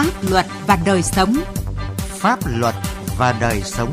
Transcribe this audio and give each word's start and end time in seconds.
pháp 0.00 0.30
luật 0.30 0.46
và 0.66 0.78
đời 0.86 1.02
sống. 1.02 1.36
Pháp 1.96 2.38
luật 2.46 2.74
và 3.18 3.34
đời 3.40 3.60
sống. 3.64 3.92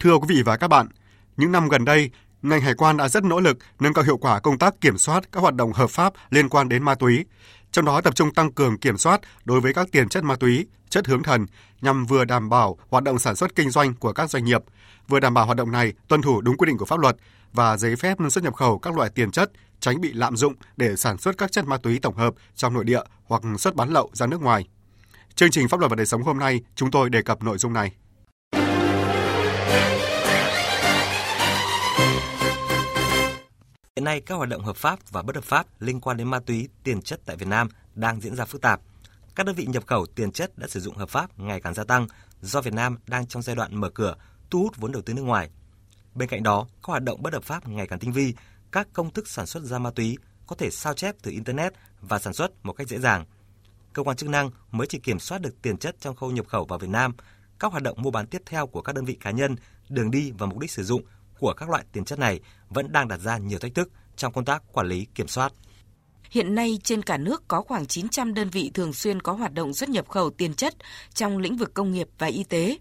Thưa 0.00 0.18
quý 0.18 0.26
vị 0.28 0.42
và 0.42 0.56
các 0.56 0.68
bạn, 0.68 0.88
những 1.36 1.52
năm 1.52 1.68
gần 1.68 1.84
đây, 1.84 2.10
ngành 2.42 2.60
hải 2.60 2.74
quan 2.74 2.96
đã 2.96 3.08
rất 3.08 3.24
nỗ 3.24 3.40
lực 3.40 3.58
nâng 3.80 3.94
cao 3.94 4.04
hiệu 4.04 4.16
quả 4.16 4.40
công 4.40 4.58
tác 4.58 4.80
kiểm 4.80 4.98
soát 4.98 5.32
các 5.32 5.40
hoạt 5.40 5.54
động 5.54 5.72
hợp 5.72 5.90
pháp 5.90 6.12
liên 6.30 6.48
quan 6.48 6.68
đến 6.68 6.82
ma 6.82 6.94
túy, 6.94 7.24
trong 7.72 7.84
đó 7.84 8.00
tập 8.00 8.14
trung 8.14 8.34
tăng 8.34 8.52
cường 8.52 8.78
kiểm 8.78 8.98
soát 8.98 9.20
đối 9.44 9.60
với 9.60 9.74
các 9.74 9.88
tiền 9.92 10.08
chất 10.08 10.24
ma 10.24 10.36
túy, 10.36 10.66
chất 10.88 11.06
hướng 11.06 11.22
thần 11.22 11.46
nhằm 11.80 12.06
vừa 12.06 12.24
đảm 12.24 12.48
bảo 12.48 12.78
hoạt 12.88 13.04
động 13.04 13.18
sản 13.18 13.36
xuất 13.36 13.54
kinh 13.54 13.70
doanh 13.70 13.94
của 13.94 14.12
các 14.12 14.30
doanh 14.30 14.44
nghiệp, 14.44 14.62
vừa 15.08 15.20
đảm 15.20 15.34
bảo 15.34 15.46
hoạt 15.46 15.58
động 15.58 15.72
này 15.72 15.92
tuân 16.08 16.22
thủ 16.22 16.40
đúng 16.40 16.56
quy 16.56 16.66
định 16.66 16.78
của 16.78 16.84
pháp 16.84 16.98
luật 16.98 17.16
và 17.52 17.76
giấy 17.76 17.96
phép 17.96 18.18
xuất 18.30 18.44
nhập 18.44 18.54
khẩu 18.54 18.78
các 18.78 18.96
loại 18.96 19.10
tiền 19.10 19.30
chất, 19.30 19.52
tránh 19.80 20.00
bị 20.00 20.12
lạm 20.12 20.36
dụng 20.36 20.54
để 20.76 20.96
sản 20.96 21.18
xuất 21.18 21.38
các 21.38 21.52
chất 21.52 21.66
ma 21.66 21.76
túy 21.76 21.98
tổng 21.98 22.16
hợp 22.16 22.34
trong 22.54 22.74
nội 22.74 22.84
địa 22.84 23.00
hoặc 23.24 23.42
xuất 23.58 23.74
bán 23.74 23.92
lậu 23.92 24.10
ra 24.12 24.26
nước 24.26 24.42
ngoài. 24.42 24.68
Chương 25.34 25.50
trình 25.50 25.68
Pháp 25.68 25.80
luật 25.80 25.90
và 25.90 25.96
đời 25.96 26.06
sống 26.06 26.22
hôm 26.22 26.38
nay, 26.38 26.60
chúng 26.74 26.90
tôi 26.90 27.10
đề 27.10 27.22
cập 27.22 27.42
nội 27.42 27.58
dung 27.58 27.72
này. 27.72 27.92
Hiện 33.96 34.04
nay, 34.04 34.20
các 34.20 34.34
hoạt 34.34 34.48
động 34.48 34.64
hợp 34.64 34.76
pháp 34.76 34.98
và 35.10 35.22
bất 35.22 35.34
hợp 35.34 35.44
pháp 35.44 35.66
liên 35.78 36.00
quan 36.00 36.16
đến 36.16 36.28
ma 36.28 36.40
túy, 36.40 36.68
tiền 36.84 37.02
chất 37.02 37.20
tại 37.24 37.36
Việt 37.36 37.48
Nam 37.48 37.68
đang 37.94 38.20
diễn 38.20 38.36
ra 38.36 38.44
phức 38.44 38.60
tạp. 38.60 38.80
Các 39.34 39.46
đơn 39.46 39.54
vị 39.54 39.66
nhập 39.66 39.86
khẩu 39.86 40.06
tiền 40.06 40.32
chất 40.32 40.58
đã 40.58 40.66
sử 40.66 40.80
dụng 40.80 40.96
hợp 40.96 41.08
pháp 41.08 41.38
ngày 41.38 41.60
càng 41.60 41.74
gia 41.74 41.84
tăng 41.84 42.06
do 42.40 42.60
Việt 42.60 42.74
Nam 42.74 42.98
đang 43.06 43.26
trong 43.26 43.42
giai 43.42 43.56
đoạn 43.56 43.80
mở 43.80 43.90
cửa, 43.90 44.16
thu 44.50 44.62
hút 44.62 44.76
vốn 44.76 44.92
đầu 44.92 45.02
tư 45.02 45.14
nước 45.14 45.22
ngoài. 45.22 45.50
Bên 46.14 46.28
cạnh 46.28 46.42
đó, 46.42 46.66
các 46.74 46.86
hoạt 46.86 47.02
động 47.02 47.22
bất 47.22 47.32
hợp 47.32 47.44
pháp 47.44 47.68
ngày 47.68 47.86
càng 47.86 47.98
tinh 47.98 48.12
vi, 48.12 48.34
các 48.70 48.88
công 48.92 49.10
thức 49.10 49.28
sản 49.28 49.46
xuất 49.46 49.62
ra 49.62 49.78
ma 49.78 49.90
túy 49.90 50.18
có 50.46 50.56
thể 50.56 50.70
sao 50.70 50.94
chép 50.94 51.14
từ 51.22 51.30
Internet 51.30 51.72
và 52.00 52.18
sản 52.18 52.32
xuất 52.32 52.50
một 52.62 52.72
cách 52.72 52.88
dễ 52.88 52.98
dàng. 52.98 53.24
Cơ 53.92 54.02
quan 54.02 54.16
chức 54.16 54.28
năng 54.28 54.50
mới 54.70 54.86
chỉ 54.86 54.98
kiểm 54.98 55.18
soát 55.18 55.38
được 55.40 55.62
tiền 55.62 55.78
chất 55.78 55.96
trong 56.00 56.16
khâu 56.16 56.30
nhập 56.30 56.46
khẩu 56.48 56.64
vào 56.64 56.78
Việt 56.78 56.90
Nam. 56.90 57.14
Các 57.58 57.70
hoạt 57.70 57.82
động 57.82 58.02
mua 58.02 58.10
bán 58.10 58.26
tiếp 58.26 58.42
theo 58.46 58.66
của 58.66 58.82
các 58.82 58.94
đơn 58.94 59.04
vị 59.04 59.16
cá 59.20 59.30
nhân, 59.30 59.56
đường 59.88 60.10
đi 60.10 60.32
và 60.38 60.46
mục 60.46 60.58
đích 60.58 60.70
sử 60.70 60.84
dụng 60.84 61.02
của 61.38 61.54
các 61.54 61.70
loại 61.70 61.84
tiền 61.92 62.04
chất 62.04 62.18
này 62.18 62.40
vẫn 62.72 62.92
đang 62.92 63.08
đặt 63.08 63.20
ra 63.20 63.38
nhiều 63.38 63.58
thách 63.58 63.74
thức 63.74 63.90
trong 64.16 64.32
công 64.32 64.44
tác 64.44 64.72
quản 64.72 64.88
lý 64.88 65.06
kiểm 65.14 65.28
soát. 65.28 65.52
Hiện 66.30 66.54
nay 66.54 66.78
trên 66.84 67.02
cả 67.02 67.16
nước 67.16 67.48
có 67.48 67.62
khoảng 67.62 67.86
900 67.86 68.34
đơn 68.34 68.50
vị 68.50 68.70
thường 68.74 68.92
xuyên 68.92 69.22
có 69.22 69.32
hoạt 69.32 69.54
động 69.54 69.74
xuất 69.74 69.88
nhập 69.88 70.08
khẩu 70.08 70.30
tiền 70.30 70.54
chất 70.54 70.74
trong 71.14 71.38
lĩnh 71.38 71.56
vực 71.56 71.74
công 71.74 71.92
nghiệp 71.92 72.08
và 72.18 72.26
y 72.26 72.44
tế. 72.44 72.78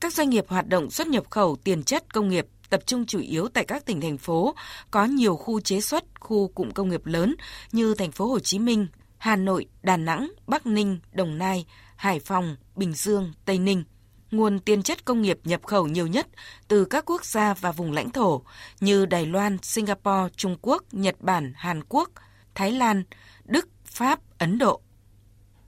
Các 0.00 0.12
doanh 0.12 0.30
nghiệp 0.30 0.44
hoạt 0.48 0.68
động 0.68 0.90
xuất 0.90 1.06
nhập 1.06 1.24
khẩu 1.30 1.56
tiền 1.64 1.82
chất 1.82 2.14
công 2.14 2.28
nghiệp 2.28 2.46
tập 2.70 2.80
trung 2.86 3.06
chủ 3.06 3.18
yếu 3.18 3.48
tại 3.48 3.64
các 3.64 3.86
tỉnh 3.86 4.00
thành 4.00 4.18
phố 4.18 4.54
có 4.90 5.04
nhiều 5.04 5.36
khu 5.36 5.60
chế 5.60 5.80
xuất, 5.80 6.04
khu 6.20 6.48
cụm 6.48 6.70
công 6.70 6.88
nghiệp 6.88 7.06
lớn 7.06 7.34
như 7.72 7.94
thành 7.94 8.12
phố 8.12 8.26
Hồ 8.26 8.38
Chí 8.38 8.58
Minh, 8.58 8.86
Hà 9.18 9.36
Nội, 9.36 9.66
Đà 9.82 9.96
Nẵng, 9.96 10.32
Bắc 10.46 10.66
Ninh, 10.66 10.98
Đồng 11.12 11.38
Nai, 11.38 11.66
Hải 11.96 12.20
Phòng, 12.20 12.56
Bình 12.76 12.92
Dương, 12.92 13.32
Tây 13.44 13.58
Ninh– 13.58 13.84
nguồn 14.30 14.58
tiền 14.58 14.82
chất 14.82 15.04
công 15.04 15.22
nghiệp 15.22 15.38
nhập 15.44 15.62
khẩu 15.66 15.86
nhiều 15.86 16.06
nhất 16.06 16.26
từ 16.68 16.84
các 16.84 17.04
quốc 17.06 17.24
gia 17.24 17.54
và 17.54 17.72
vùng 17.72 17.92
lãnh 17.92 18.10
thổ 18.10 18.42
như 18.80 19.06
Đài 19.06 19.26
Loan, 19.26 19.58
Singapore, 19.62 20.34
Trung 20.36 20.56
Quốc, 20.62 20.82
Nhật 20.92 21.16
Bản, 21.20 21.52
Hàn 21.56 21.84
Quốc, 21.88 22.10
Thái 22.54 22.72
Lan, 22.72 23.02
Đức, 23.44 23.68
Pháp, 23.84 24.20
Ấn 24.38 24.58
Độ. 24.58 24.80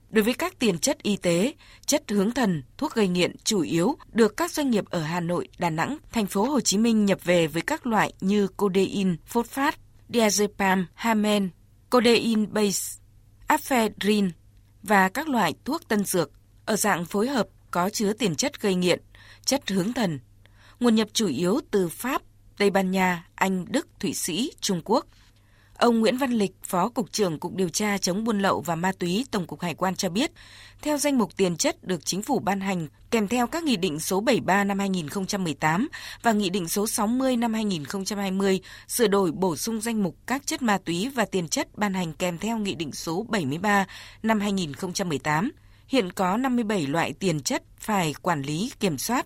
Đối 0.09 0.23
với 0.23 0.33
các 0.33 0.59
tiền 0.59 0.79
chất 0.79 1.03
y 1.03 1.17
tế, 1.17 1.53
chất 1.85 2.03
hướng 2.09 2.31
thần, 2.31 2.63
thuốc 2.77 2.93
gây 2.93 3.07
nghiện 3.07 3.35
chủ 3.43 3.61
yếu 3.61 3.95
được 4.11 4.37
các 4.37 4.51
doanh 4.51 4.69
nghiệp 4.69 4.85
ở 4.89 5.01
Hà 5.01 5.19
Nội, 5.19 5.47
Đà 5.57 5.69
Nẵng, 5.69 5.97
thành 6.11 6.25
phố 6.25 6.43
Hồ 6.43 6.59
Chí 6.59 6.77
Minh 6.77 7.05
nhập 7.05 7.19
về 7.23 7.47
với 7.47 7.61
các 7.61 7.87
loại 7.87 8.13
như 8.21 8.47
codeine, 8.47 9.15
phosphate, 9.25 9.77
diazepam, 10.09 10.85
hamen, 10.93 11.49
codeine 11.89 12.45
base, 12.45 12.99
aphedrine 13.47 14.29
và 14.83 15.09
các 15.09 15.29
loại 15.29 15.53
thuốc 15.65 15.87
tân 15.87 16.03
dược 16.05 16.31
ở 16.65 16.75
dạng 16.75 17.05
phối 17.05 17.27
hợp 17.27 17.47
có 17.71 17.89
chứa 17.89 18.13
tiền 18.13 18.35
chất 18.35 18.61
gây 18.61 18.75
nghiện, 18.75 19.01
chất 19.45 19.69
hướng 19.69 19.93
thần. 19.93 20.19
Nguồn 20.79 20.95
nhập 20.95 21.07
chủ 21.13 21.27
yếu 21.27 21.59
từ 21.71 21.89
Pháp, 21.89 22.21
Tây 22.57 22.69
Ban 22.69 22.91
Nha, 22.91 23.25
Anh, 23.35 23.65
Đức, 23.69 23.87
Thụy 23.99 24.13
Sĩ, 24.13 24.51
Trung 24.61 24.81
Quốc. 24.85 25.05
Ông 25.77 25.99
Nguyễn 25.99 26.17
Văn 26.17 26.31
Lịch, 26.31 26.51
Phó 26.63 26.89
Cục 26.89 27.11
trưởng 27.11 27.39
Cục 27.39 27.55
Điều 27.55 27.69
tra 27.69 27.97
chống 27.97 28.23
buôn 28.23 28.39
lậu 28.39 28.61
và 28.61 28.75
ma 28.75 28.91
túy 28.99 29.25
Tổng 29.31 29.47
cục 29.47 29.61
Hải 29.61 29.73
quan 29.73 29.95
cho 29.95 30.09
biết, 30.09 30.31
theo 30.81 30.97
danh 30.97 31.17
mục 31.17 31.37
tiền 31.37 31.57
chất 31.57 31.83
được 31.83 32.05
chính 32.05 32.21
phủ 32.21 32.39
ban 32.39 32.61
hành 32.61 32.87
kèm 33.11 33.27
theo 33.27 33.47
các 33.47 33.63
nghị 33.63 33.75
định 33.75 33.99
số 33.99 34.19
73 34.19 34.63
năm 34.63 34.79
2018 34.79 35.87
và 36.21 36.31
nghị 36.31 36.49
định 36.49 36.67
số 36.67 36.87
60 36.87 37.37
năm 37.37 37.53
2020 37.53 38.59
sửa 38.87 39.07
đổi 39.07 39.31
bổ 39.31 39.55
sung 39.55 39.81
danh 39.81 40.03
mục 40.03 40.15
các 40.27 40.47
chất 40.47 40.61
ma 40.61 40.77
túy 40.77 41.09
và 41.15 41.25
tiền 41.25 41.47
chất 41.47 41.67
ban 41.75 41.93
hành 41.93 42.13
kèm 42.13 42.37
theo 42.37 42.57
nghị 42.57 42.75
định 42.75 42.91
số 42.91 43.25
73 43.29 43.85
năm 44.23 44.39
2018 44.39 45.51
Hiện 45.91 46.11
có 46.11 46.37
57 46.37 46.87
loại 46.87 47.13
tiền 47.13 47.39
chất 47.39 47.63
phải 47.77 48.13
quản 48.21 48.41
lý 48.41 48.71
kiểm 48.79 48.97
soát. 48.97 49.25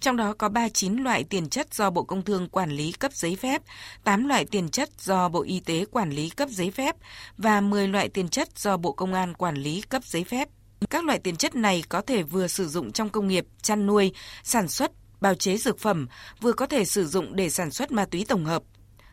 Trong 0.00 0.16
đó 0.16 0.34
có 0.38 0.48
39 0.48 0.96
loại 0.96 1.24
tiền 1.24 1.48
chất 1.48 1.74
do 1.74 1.90
Bộ 1.90 2.02
Công 2.02 2.22
Thương 2.22 2.48
quản 2.48 2.70
lý 2.70 2.92
cấp 2.92 3.12
giấy 3.12 3.36
phép, 3.36 3.62
8 4.04 4.28
loại 4.28 4.44
tiền 4.44 4.68
chất 4.68 4.90
do 4.98 5.28
Bộ 5.28 5.42
Y 5.42 5.60
tế 5.60 5.84
quản 5.90 6.10
lý 6.10 6.28
cấp 6.28 6.48
giấy 6.48 6.70
phép 6.70 6.96
và 7.38 7.60
10 7.60 7.88
loại 7.88 8.08
tiền 8.08 8.28
chất 8.28 8.58
do 8.58 8.76
Bộ 8.76 8.92
Công 8.92 9.14
an 9.14 9.34
quản 9.34 9.56
lý 9.56 9.80
cấp 9.80 10.04
giấy 10.04 10.24
phép. 10.24 10.48
Các 10.90 11.04
loại 11.04 11.18
tiền 11.18 11.36
chất 11.36 11.54
này 11.54 11.84
có 11.88 12.00
thể 12.00 12.22
vừa 12.22 12.46
sử 12.46 12.68
dụng 12.68 12.92
trong 12.92 13.08
công 13.08 13.28
nghiệp, 13.28 13.46
chăn 13.62 13.86
nuôi, 13.86 14.12
sản 14.42 14.68
xuất, 14.68 14.90
bào 15.20 15.34
chế 15.34 15.56
dược 15.56 15.78
phẩm, 15.78 16.08
vừa 16.40 16.52
có 16.52 16.66
thể 16.66 16.84
sử 16.84 17.06
dụng 17.06 17.36
để 17.36 17.50
sản 17.50 17.70
xuất 17.70 17.92
ma 17.92 18.04
túy 18.04 18.24
tổng 18.28 18.44
hợp. 18.44 18.62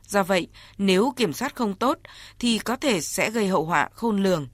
Do 0.07 0.23
vậy, 0.23 0.47
nếu 0.77 1.13
kiểm 1.15 1.33
soát 1.33 1.55
không 1.55 1.73
tốt 1.73 1.97
thì 2.39 2.59
có 2.59 2.75
thể 2.75 3.01
sẽ 3.01 3.31
gây 3.31 3.47
hậu 3.47 3.65
họa 3.65 3.89
khôn 3.93 4.23
lường. 4.23 4.47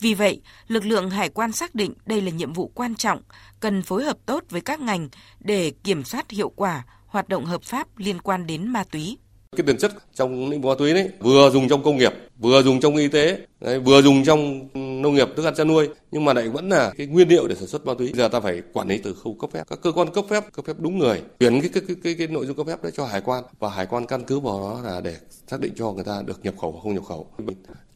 Vì 0.00 0.14
vậy, 0.14 0.40
lực 0.68 0.84
lượng 0.84 1.10
hải 1.10 1.28
quan 1.28 1.52
xác 1.52 1.74
định 1.74 1.94
đây 2.06 2.20
là 2.20 2.30
nhiệm 2.30 2.52
vụ 2.52 2.70
quan 2.74 2.94
trọng, 2.94 3.22
cần 3.60 3.82
phối 3.82 4.04
hợp 4.04 4.16
tốt 4.26 4.44
với 4.50 4.60
các 4.60 4.80
ngành 4.80 5.08
để 5.40 5.72
kiểm 5.84 6.04
soát 6.04 6.30
hiệu 6.30 6.48
quả 6.56 6.84
hoạt 7.06 7.28
động 7.28 7.44
hợp 7.44 7.62
pháp 7.62 7.98
liên 7.98 8.18
quan 8.18 8.46
đến 8.46 8.68
ma 8.68 8.84
túy. 8.84 9.18
Cái 9.56 9.66
tiền 9.66 9.78
chất 9.78 9.92
trong 10.14 10.50
lĩnh 10.50 10.62
vực 10.62 10.68
ma 10.68 10.74
túy 10.78 10.94
đấy 10.94 11.10
vừa 11.20 11.50
dùng 11.50 11.68
trong 11.68 11.82
công 11.82 11.96
nghiệp, 11.96 12.12
vừa 12.38 12.62
dùng 12.62 12.80
trong 12.80 12.96
y 12.96 13.08
tế, 13.08 13.38
đấy, 13.60 13.80
vừa 13.80 14.02
dùng 14.02 14.24
trong 14.24 14.68
ừ, 14.74 14.80
nông 15.02 15.14
nghiệp 15.14 15.28
thức 15.36 15.44
ăn 15.44 15.54
chăn 15.54 15.68
nuôi 15.68 15.88
nhưng 16.10 16.24
mà 16.24 16.32
lại 16.32 16.48
vẫn 16.48 16.68
là 16.68 16.92
cái 16.96 17.06
nguyên 17.06 17.28
liệu 17.28 17.48
để 17.48 17.54
sản 17.54 17.66
xuất 17.66 17.86
ma 17.86 17.94
túy. 17.98 18.12
Giờ 18.14 18.28
ta 18.28 18.40
phải 18.40 18.62
quản 18.72 18.88
lý 18.88 18.98
từ 18.98 19.14
khâu 19.14 19.34
cấp 19.40 19.50
phép. 19.52 19.64
Các 19.70 19.78
cơ 19.82 19.92
quan 19.92 20.12
cấp 20.14 20.24
phép 20.28 20.44
cấp 20.52 20.64
phép 20.64 20.76
đúng 20.78 20.98
người, 20.98 21.22
chuyển 21.40 21.60
cái 21.60 21.70
cái 21.74 21.82
cái 21.86 21.96
cái, 22.02 22.14
cái 22.18 22.26
nội 22.26 22.46
dung 22.46 22.56
cấp 22.56 22.66
phép 22.66 22.82
đấy 22.82 22.92
cho 22.94 23.04
hải 23.04 23.20
quan 23.20 23.44
và 23.58 23.68
hải 23.68 23.86
quan 23.86 24.06
căn 24.06 24.24
cứ 24.24 24.40
vào 24.40 24.60
đó 24.60 24.80
là 24.84 25.00
để 25.00 25.16
xác 25.46 25.60
định 25.60 25.72
cho 25.76 25.92
người 25.92 26.04
ta 26.04 26.22
được 26.26 26.44
nhập 26.44 26.54
khẩu 26.60 26.72
hoặc 26.72 26.80
không 26.82 26.94
nhập 26.94 27.04
khẩu. 27.08 27.26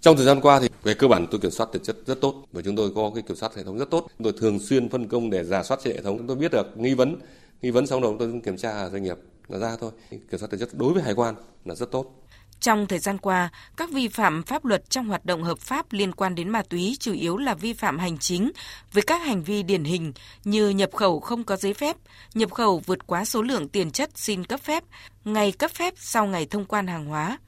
Trong 0.01 0.17
thời 0.17 0.27
gian 0.27 0.41
qua 0.41 0.61
thì 0.61 0.69
về 0.83 0.95
cơ 0.95 1.09
bản 1.09 1.27
tôi 1.31 1.41
kiểm 1.41 1.51
soát 1.51 1.69
tiền 1.73 1.83
chất 1.83 1.97
rất 2.07 2.21
tốt 2.21 2.35
và 2.53 2.63
chúng 2.63 2.77
tôi 2.77 2.91
có 2.95 3.11
cái 3.15 3.23
kiểm 3.23 3.37
soát 3.37 3.57
hệ 3.57 3.63
thống 3.63 3.79
rất 3.79 3.91
tốt. 3.91 4.07
Tôi 4.25 4.33
thường 4.39 4.59
xuyên 4.59 4.89
phân 4.89 5.09
công 5.09 5.31
để 5.31 5.45
giả 5.45 5.63
soát 5.63 5.81
trên 5.85 5.97
hệ 5.97 6.03
thống. 6.03 6.19
Chúng 6.19 6.27
tôi 6.27 6.37
biết 6.37 6.53
được 6.53 6.67
nghi 6.77 6.95
vấn, 6.95 7.17
nghi 7.63 7.71
vấn 7.71 7.87
xong 7.87 8.01
rồi 8.01 8.17
tôi 8.19 8.41
kiểm 8.45 8.57
tra 8.57 8.89
doanh 8.89 9.03
nghiệp 9.03 9.17
là 9.49 9.59
ra 9.59 9.77
thôi. 9.81 9.91
Kiểm 10.11 10.39
soát 10.41 10.49
tiền 10.51 10.61
chất 10.61 10.69
đối 10.73 10.93
với 10.93 11.03
hải 11.03 11.15
quan 11.15 11.35
là 11.65 11.75
rất 11.75 11.91
tốt. 11.91 12.19
Trong 12.63 12.87
thời 12.87 12.99
gian 12.99 13.19
qua, 13.19 13.51
các 13.77 13.91
vi 13.91 14.09
phạm 14.09 14.43
pháp 14.43 14.65
luật 14.65 14.91
trong 14.91 15.09
hoạt 15.09 15.25
động 15.25 15.43
hợp 15.43 15.59
pháp 15.59 15.93
liên 15.93 16.13
quan 16.13 16.35
đến 16.35 16.49
ma 16.49 16.63
túy 16.63 16.97
chủ 17.01 17.13
yếu 17.13 17.37
là 17.37 17.55
vi 17.55 17.73
phạm 17.73 17.99
hành 17.99 18.19
chính 18.19 18.53
với 18.93 19.03
các 19.03 19.23
hành 19.23 19.43
vi 19.43 19.63
điển 19.63 19.85
hình 19.85 20.13
như 20.45 20.69
nhập 20.69 20.91
khẩu 20.93 21.21
không 21.21 21.45
có 21.45 21.57
giấy 21.57 21.75
phép, 21.75 21.97
nhập 22.35 22.53
khẩu 22.53 22.83
vượt 22.87 23.07
quá 23.07 23.25
số 23.25 23.43
lượng 23.43 23.69
tiền 23.69 23.91
chất 23.91 24.11
xin 24.15 24.45
cấp 24.45 24.61
phép, 24.61 24.85
ngày 25.25 25.53
cấp 25.53 25.71
phép 25.71 25.95
sau 25.97 26.27
ngày 26.27 26.47
thông 26.47 26.65
quan 26.65 26.87
hàng 26.87 27.07
hóa. 27.07 27.39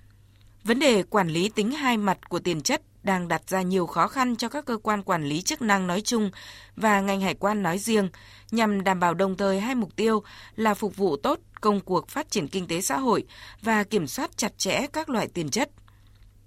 Vấn 0.64 0.78
đề 0.78 1.02
quản 1.02 1.28
lý 1.28 1.48
tính 1.48 1.70
hai 1.70 1.96
mặt 1.96 2.28
của 2.28 2.38
tiền 2.38 2.60
chất 2.60 2.82
đang 3.04 3.28
đặt 3.28 3.42
ra 3.48 3.62
nhiều 3.62 3.86
khó 3.86 4.08
khăn 4.08 4.36
cho 4.36 4.48
các 4.48 4.64
cơ 4.64 4.76
quan 4.82 5.02
quản 5.02 5.24
lý 5.24 5.42
chức 5.42 5.62
năng 5.62 5.86
nói 5.86 6.00
chung 6.00 6.30
và 6.76 7.00
ngành 7.00 7.20
hải 7.20 7.34
quan 7.34 7.62
nói 7.62 7.78
riêng 7.78 8.08
nhằm 8.50 8.84
đảm 8.84 9.00
bảo 9.00 9.14
đồng 9.14 9.36
thời 9.36 9.60
hai 9.60 9.74
mục 9.74 9.96
tiêu 9.96 10.22
là 10.56 10.74
phục 10.74 10.96
vụ 10.96 11.16
tốt 11.16 11.38
công 11.60 11.80
cuộc 11.80 12.08
phát 12.08 12.30
triển 12.30 12.48
kinh 12.48 12.66
tế 12.66 12.80
xã 12.80 12.98
hội 12.98 13.24
và 13.62 13.84
kiểm 13.84 14.06
soát 14.06 14.36
chặt 14.36 14.58
chẽ 14.58 14.86
các 14.92 15.08
loại 15.08 15.28
tiền 15.34 15.50
chất. 15.50 15.70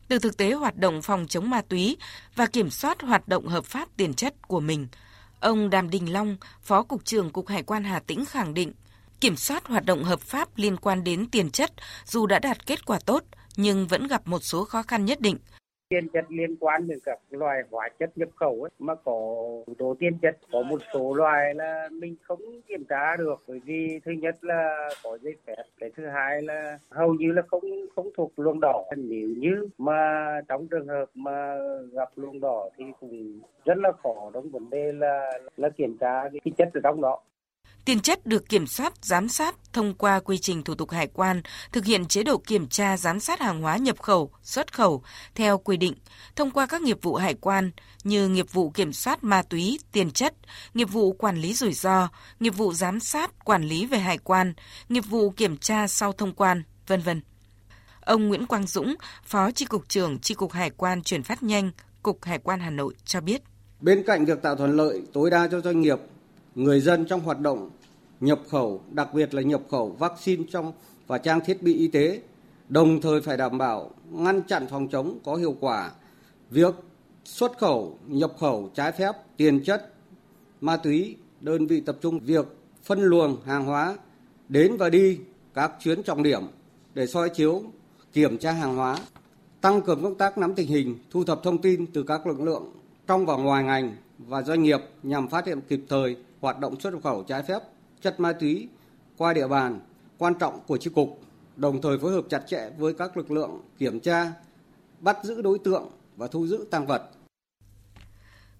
Từ 0.07 0.19
thực 0.19 0.37
tế 0.37 0.51
hoạt 0.51 0.77
động 0.77 1.01
phòng 1.01 1.27
chống 1.27 1.49
ma 1.49 1.61
túy 1.69 1.97
và 2.35 2.45
kiểm 2.45 2.69
soát 2.69 3.01
hoạt 3.01 3.27
động 3.27 3.47
hợp 3.47 3.65
pháp 3.65 3.89
tiền 3.97 4.13
chất 4.13 4.47
của 4.47 4.59
mình, 4.59 4.87
ông 5.39 5.69
Đàm 5.69 5.89
Đình 5.89 6.13
Long, 6.13 6.37
Phó 6.61 6.83
Cục 6.83 7.05
trưởng 7.05 7.29
Cục 7.29 7.47
Hải 7.47 7.63
quan 7.63 7.83
Hà 7.83 7.99
Tĩnh 7.99 8.25
khẳng 8.25 8.53
định, 8.53 8.73
kiểm 9.21 9.35
soát 9.35 9.67
hoạt 9.67 9.85
động 9.85 10.03
hợp 10.03 10.21
pháp 10.21 10.49
liên 10.55 10.77
quan 10.77 11.03
đến 11.03 11.29
tiền 11.29 11.49
chất 11.49 11.71
dù 12.05 12.25
đã 12.25 12.39
đạt 12.39 12.65
kết 12.65 12.85
quả 12.85 12.99
tốt 13.05 13.23
nhưng 13.55 13.87
vẫn 13.87 14.07
gặp 14.07 14.27
một 14.27 14.39
số 14.39 14.65
khó 14.65 14.83
khăn 14.83 15.05
nhất 15.05 15.21
định– 15.21 15.37
tiền 15.89 16.07
chất 16.13 16.25
liên 16.29 16.55
quan 16.59 16.87
đến 16.87 16.99
các 17.03 17.19
loài 17.31 17.61
hóa 17.71 17.89
chất 17.99 18.17
nhập 18.17 18.29
khẩu 18.35 18.61
ấy, 18.63 18.71
mà 18.79 18.95
có 18.95 19.13
tố 19.77 19.95
tiền 19.99 20.17
chất 20.21 20.37
có 20.51 20.61
một 20.61 20.81
số 20.93 21.13
loài 21.13 21.53
là 21.53 21.89
mình 21.91 22.15
không 22.21 22.39
kiểm 22.67 22.83
tra 22.89 23.15
được 23.15 23.43
bởi 23.47 23.59
vì 23.65 23.99
thứ 24.05 24.11
nhất 24.11 24.35
là 24.41 24.89
có 25.03 25.17
giấy 25.21 25.35
phép 25.45 25.63
cái 25.79 25.91
thứ 25.95 26.07
hai 26.07 26.41
là 26.41 26.79
hầu 26.89 27.13
như 27.13 27.31
là 27.31 27.41
không 27.47 27.61
không 27.95 28.09
thuộc 28.17 28.31
luồng 28.37 28.59
đỏ. 28.61 28.83
Nếu 28.97 29.29
như 29.37 29.67
mà 29.77 30.27
trong 30.47 30.67
trường 30.67 30.87
hợp 30.87 31.05
mà 31.13 31.57
gặp 31.91 32.09
luồng 32.15 32.39
đỏ 32.39 32.69
thì 32.77 32.85
cũng 32.99 33.39
rất 33.65 33.77
là 33.77 33.91
khó 33.91 34.31
trong 34.33 34.49
vấn 34.49 34.69
đề 34.69 34.91
là 34.91 35.39
là 35.57 35.69
kiểm 35.69 35.97
tra 35.99 36.29
cái 36.29 36.51
chất 36.57 36.69
ở 36.73 36.79
trong 36.83 37.01
đó. 37.01 37.19
Tiền 37.87 37.99
chất 37.99 38.25
được 38.25 38.49
kiểm 38.49 38.67
soát, 38.67 38.93
giám 39.01 39.29
sát 39.29 39.55
thông 39.73 39.93
qua 39.93 40.19
quy 40.19 40.37
trình 40.37 40.63
thủ 40.63 40.75
tục 40.75 40.91
hải 40.91 41.07
quan, 41.07 41.41
thực 41.71 41.85
hiện 41.85 42.05
chế 42.05 42.23
độ 42.23 42.37
kiểm 42.37 42.67
tra 42.67 42.97
giám 42.97 43.19
sát 43.19 43.39
hàng 43.39 43.61
hóa 43.61 43.77
nhập 43.77 44.01
khẩu, 44.01 44.31
xuất 44.43 44.73
khẩu 44.73 45.03
theo 45.35 45.57
quy 45.57 45.77
định, 45.77 45.93
thông 46.35 46.51
qua 46.51 46.65
các 46.65 46.81
nghiệp 46.81 46.97
vụ 47.01 47.15
hải 47.15 47.33
quan 47.33 47.71
như 48.03 48.27
nghiệp 48.27 48.45
vụ 48.51 48.69
kiểm 48.69 48.93
soát 48.93 49.23
ma 49.23 49.41
túy, 49.41 49.79
tiền 49.91 50.11
chất, 50.11 50.33
nghiệp 50.73 50.91
vụ 50.91 51.13
quản 51.13 51.37
lý 51.37 51.53
rủi 51.53 51.73
ro, 51.73 52.09
nghiệp 52.39 52.49
vụ 52.49 52.73
giám 52.73 52.99
sát, 52.99 53.45
quản 53.45 53.63
lý 53.63 53.85
về 53.85 53.99
hải 53.99 54.17
quan, 54.17 54.53
nghiệp 54.89 55.03
vụ 55.09 55.29
kiểm 55.29 55.57
tra 55.57 55.87
sau 55.87 56.11
thông 56.11 56.33
quan, 56.33 56.63
vân 56.87 57.01
vân. 57.01 57.21
Ông 58.01 58.27
Nguyễn 58.27 58.45
Quang 58.45 58.67
Dũng, 58.67 58.95
Phó 59.25 59.51
Tri 59.51 59.65
cục 59.65 59.89
trưởng 59.89 60.19
Tri 60.19 60.33
cục 60.33 60.51
Hải 60.51 60.69
quan 60.69 61.03
chuyển 61.03 61.23
phát 61.23 61.43
nhanh, 61.43 61.71
Cục 62.03 62.23
Hải 62.23 62.39
quan 62.39 62.59
Hà 62.59 62.69
Nội 62.69 62.93
cho 63.05 63.21
biết. 63.21 63.41
Bên 63.81 64.03
cạnh 64.07 64.25
việc 64.25 64.41
tạo 64.41 64.55
thuận 64.55 64.77
lợi 64.77 65.01
tối 65.13 65.29
đa 65.29 65.47
cho 65.51 65.61
doanh 65.61 65.81
nghiệp, 65.81 65.97
người 66.57 66.79
dân 66.79 67.05
trong 67.05 67.21
hoạt 67.21 67.39
động 67.39 67.69
nhập 68.19 68.39
khẩu, 68.49 68.81
đặc 68.91 69.13
biệt 69.13 69.33
là 69.33 69.41
nhập 69.41 69.61
khẩu 69.69 69.89
vaccine 69.89 70.43
trong 70.51 70.73
và 71.07 71.17
trang 71.17 71.41
thiết 71.45 71.63
bị 71.63 71.73
y 71.73 71.87
tế, 71.87 72.21
đồng 72.69 73.01
thời 73.01 73.21
phải 73.21 73.37
đảm 73.37 73.57
bảo 73.57 73.91
ngăn 74.11 74.41
chặn 74.41 74.67
phòng 74.67 74.87
chống 74.87 75.19
có 75.23 75.35
hiệu 75.35 75.55
quả 75.59 75.91
việc 76.49 76.75
xuất 77.23 77.57
khẩu, 77.57 77.97
nhập 78.07 78.33
khẩu 78.39 78.69
trái 78.73 78.91
phép 78.91 79.11
tiền 79.37 79.63
chất, 79.63 79.93
ma 80.61 80.77
túy, 80.77 81.15
đơn 81.41 81.67
vị 81.67 81.81
tập 81.81 81.97
trung 82.01 82.19
việc 82.19 82.45
phân 82.83 83.01
luồng 83.01 83.37
hàng 83.45 83.65
hóa 83.65 83.97
đến 84.49 84.77
và 84.77 84.89
đi 84.89 85.19
các 85.53 85.71
chuyến 85.79 86.03
trọng 86.03 86.23
điểm 86.23 86.41
để 86.93 87.07
soi 87.07 87.29
chiếu, 87.29 87.63
kiểm 88.13 88.37
tra 88.37 88.51
hàng 88.51 88.75
hóa, 88.75 88.97
tăng 89.61 89.81
cường 89.81 90.03
công 90.03 90.15
tác 90.15 90.37
nắm 90.37 90.55
tình 90.55 90.67
hình, 90.67 90.95
thu 91.11 91.23
thập 91.23 91.43
thông 91.43 91.57
tin 91.57 91.85
từ 91.85 92.03
các 92.03 92.27
lực 92.27 92.41
lượng 92.41 92.71
trong 93.07 93.25
và 93.25 93.35
ngoài 93.35 93.63
ngành 93.63 93.95
và 94.17 94.41
doanh 94.41 94.63
nghiệp 94.63 94.79
nhằm 95.03 95.27
phát 95.27 95.45
hiện 95.45 95.61
kịp 95.61 95.81
thời 95.89 96.15
hoạt 96.41 96.59
động 96.59 96.79
xuất 96.79 96.93
nhập 96.93 97.03
khẩu 97.03 97.23
trái 97.23 97.43
phép 97.43 97.59
chất 98.01 98.19
ma 98.19 98.33
túy 98.33 98.67
qua 99.17 99.33
địa 99.33 99.47
bàn 99.47 99.79
quan 100.17 100.33
trọng 100.33 100.59
của 100.67 100.77
chi 100.77 100.89
cục, 100.95 101.21
đồng 101.55 101.81
thời 101.81 101.97
phối 101.97 102.11
hợp 102.11 102.25
chặt 102.29 102.43
chẽ 102.47 102.69
với 102.77 102.93
các 102.93 103.17
lực 103.17 103.31
lượng 103.31 103.61
kiểm 103.77 103.99
tra, 103.99 104.31
bắt 104.99 105.17
giữ 105.23 105.41
đối 105.41 105.59
tượng 105.59 105.91
và 106.15 106.27
thu 106.27 106.47
giữ 106.47 106.67
tăng 106.71 106.87
vật. 106.87 107.09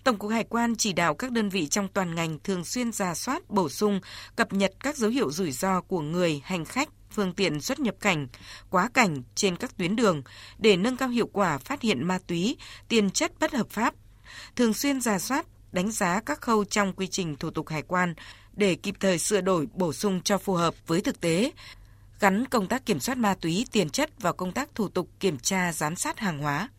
Tổng 0.04 0.18
cục 0.18 0.32
Hải 0.32 0.44
quan 0.44 0.76
chỉ 0.76 0.94
đạo 0.94 1.16
các 1.16 1.32
đơn 1.32 1.50
vị 1.50 1.68
trong 1.68 1.88
toàn 1.88 2.16
ngành 2.16 2.40
thường 2.44 2.66
xuyên 2.66 2.92
ra 2.92 3.16
soát, 3.16 3.50
bổ 3.50 3.70
sung, 3.70 4.00
cập 4.36 4.54
nhật 4.54 4.74
các 4.80 4.98
dấu 4.98 5.10
hiệu 5.10 5.32
rủi 5.32 5.52
ro 5.52 5.82
của 5.82 6.02
người, 6.02 6.42
hành 6.44 6.66
khách, 6.66 6.90
phương 7.12 7.34
tiện 7.34 7.62
xuất 7.62 7.80
nhập 7.80 7.96
cảnh, 8.02 8.28
quá 8.70 8.90
cảnh 8.94 9.24
trên 9.36 9.56
các 9.56 9.78
tuyến 9.78 9.96
đường 9.96 10.22
để 10.58 10.78
nâng 10.78 10.98
cao 10.98 11.10
hiệu 11.10 11.30
quả 11.34 11.58
phát 11.58 11.82
hiện 11.82 12.04
ma 12.04 12.20
túy, 12.28 12.58
tiền 12.88 13.10
chất 13.10 13.32
bất 13.40 13.54
hợp 13.54 13.70
pháp. 13.70 13.94
Thường 14.56 14.74
xuyên 14.74 15.02
ra 15.02 15.20
soát, 15.20 15.46
đánh 15.72 15.92
giá 15.92 16.22
các 16.26 16.42
khâu 16.42 16.66
trong 16.66 16.94
quy 16.94 17.08
trình 17.08 17.36
thủ 17.36 17.50
tục 17.50 17.70
hải 17.70 17.82
quan 17.82 18.14
để 18.54 18.76
kịp 18.76 18.96
thời 19.00 19.20
sửa 19.20 19.42
đổi, 19.42 19.68
bổ 19.74 19.94
sung 19.94 20.22
cho 20.22 20.38
phù 20.38 20.54
hợp 20.54 20.76
với 20.88 21.02
thực 21.02 21.22
tế, 21.22 21.52
gắn 22.20 22.46
công 22.46 22.68
tác 22.68 22.86
kiểm 22.86 23.00
soát 23.00 23.18
ma 23.18 23.36
túy, 23.42 23.66
tiền 23.72 23.90
chất 23.90 24.22
vào 24.22 24.34
công 24.34 24.52
tác 24.52 24.76
thủ 24.76 24.88
tục 24.88 25.10
kiểm 25.20 25.40
tra 25.40 25.74
giám 25.74 25.96
sát 25.96 26.20
hàng 26.20 26.40
hóa. 26.40 26.70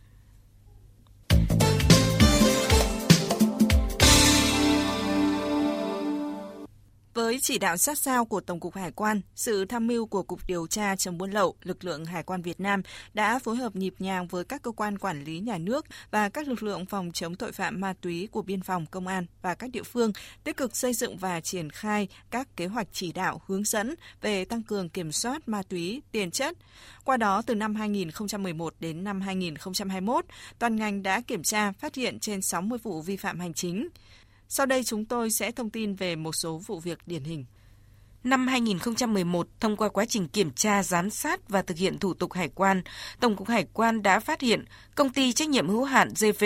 Với 7.14 7.38
chỉ 7.40 7.58
đạo 7.58 7.76
sát 7.76 7.98
sao 7.98 8.24
của 8.24 8.40
Tổng 8.40 8.60
cục 8.60 8.74
Hải 8.74 8.90
quan, 8.90 9.20
sự 9.34 9.64
tham 9.64 9.86
mưu 9.86 10.06
của 10.06 10.22
Cục 10.22 10.40
Điều 10.46 10.66
tra 10.66 10.96
chống 10.96 11.18
buôn 11.18 11.30
lậu, 11.30 11.54
lực 11.62 11.84
lượng 11.84 12.04
Hải 12.04 12.22
quan 12.22 12.42
Việt 12.42 12.60
Nam 12.60 12.82
đã 13.14 13.38
phối 13.38 13.56
hợp 13.56 13.76
nhịp 13.76 13.94
nhàng 13.98 14.26
với 14.26 14.44
các 14.44 14.62
cơ 14.62 14.70
quan 14.70 14.98
quản 14.98 15.24
lý 15.24 15.40
nhà 15.40 15.58
nước 15.58 15.86
và 16.10 16.28
các 16.28 16.48
lực 16.48 16.62
lượng 16.62 16.86
phòng 16.86 17.10
chống 17.12 17.34
tội 17.34 17.52
phạm 17.52 17.80
ma 17.80 17.94
túy 18.00 18.28
của 18.32 18.42
biên 18.42 18.62
phòng, 18.62 18.86
công 18.86 19.06
an 19.06 19.26
và 19.42 19.54
các 19.54 19.70
địa 19.70 19.82
phương 19.82 20.12
tích 20.44 20.56
cực 20.56 20.76
xây 20.76 20.92
dựng 20.94 21.16
và 21.16 21.40
triển 21.40 21.70
khai 21.70 22.08
các 22.30 22.56
kế 22.56 22.66
hoạch 22.66 22.88
chỉ 22.92 23.12
đạo 23.12 23.40
hướng 23.46 23.64
dẫn 23.64 23.94
về 24.20 24.44
tăng 24.44 24.62
cường 24.62 24.88
kiểm 24.88 25.12
soát 25.12 25.48
ma 25.48 25.62
túy, 25.62 26.02
tiền 26.12 26.30
chất. 26.30 26.56
Qua 27.04 27.16
đó, 27.16 27.42
từ 27.42 27.54
năm 27.54 27.74
2011 27.74 28.74
đến 28.80 29.04
năm 29.04 29.20
2021, 29.20 30.24
toàn 30.58 30.76
ngành 30.76 31.02
đã 31.02 31.20
kiểm 31.20 31.42
tra 31.42 31.72
phát 31.72 31.94
hiện 31.94 32.18
trên 32.20 32.42
60 32.42 32.78
vụ 32.82 33.02
vi 33.02 33.16
phạm 33.16 33.40
hành 33.40 33.54
chính. 33.54 33.88
Sau 34.48 34.66
đây 34.66 34.84
chúng 34.84 35.04
tôi 35.04 35.30
sẽ 35.30 35.50
thông 35.50 35.70
tin 35.70 35.94
về 35.94 36.16
một 36.16 36.32
số 36.32 36.60
vụ 36.66 36.80
việc 36.80 36.98
điển 37.06 37.24
hình. 37.24 37.44
Năm 38.24 38.46
2011, 38.46 39.48
thông 39.60 39.76
qua 39.76 39.88
quá 39.88 40.04
trình 40.08 40.28
kiểm 40.28 40.50
tra, 40.50 40.82
giám 40.82 41.10
sát 41.10 41.48
và 41.48 41.62
thực 41.62 41.76
hiện 41.76 41.98
thủ 41.98 42.14
tục 42.14 42.32
hải 42.32 42.48
quan, 42.48 42.82
Tổng 43.20 43.36
cục 43.36 43.48
Hải 43.48 43.66
quan 43.72 44.02
đã 44.02 44.20
phát 44.20 44.40
hiện 44.40 44.64
công 44.94 45.12
ty 45.12 45.32
trách 45.32 45.48
nhiệm 45.48 45.68
hữu 45.68 45.84
hạn 45.84 46.08
GV 46.20 46.44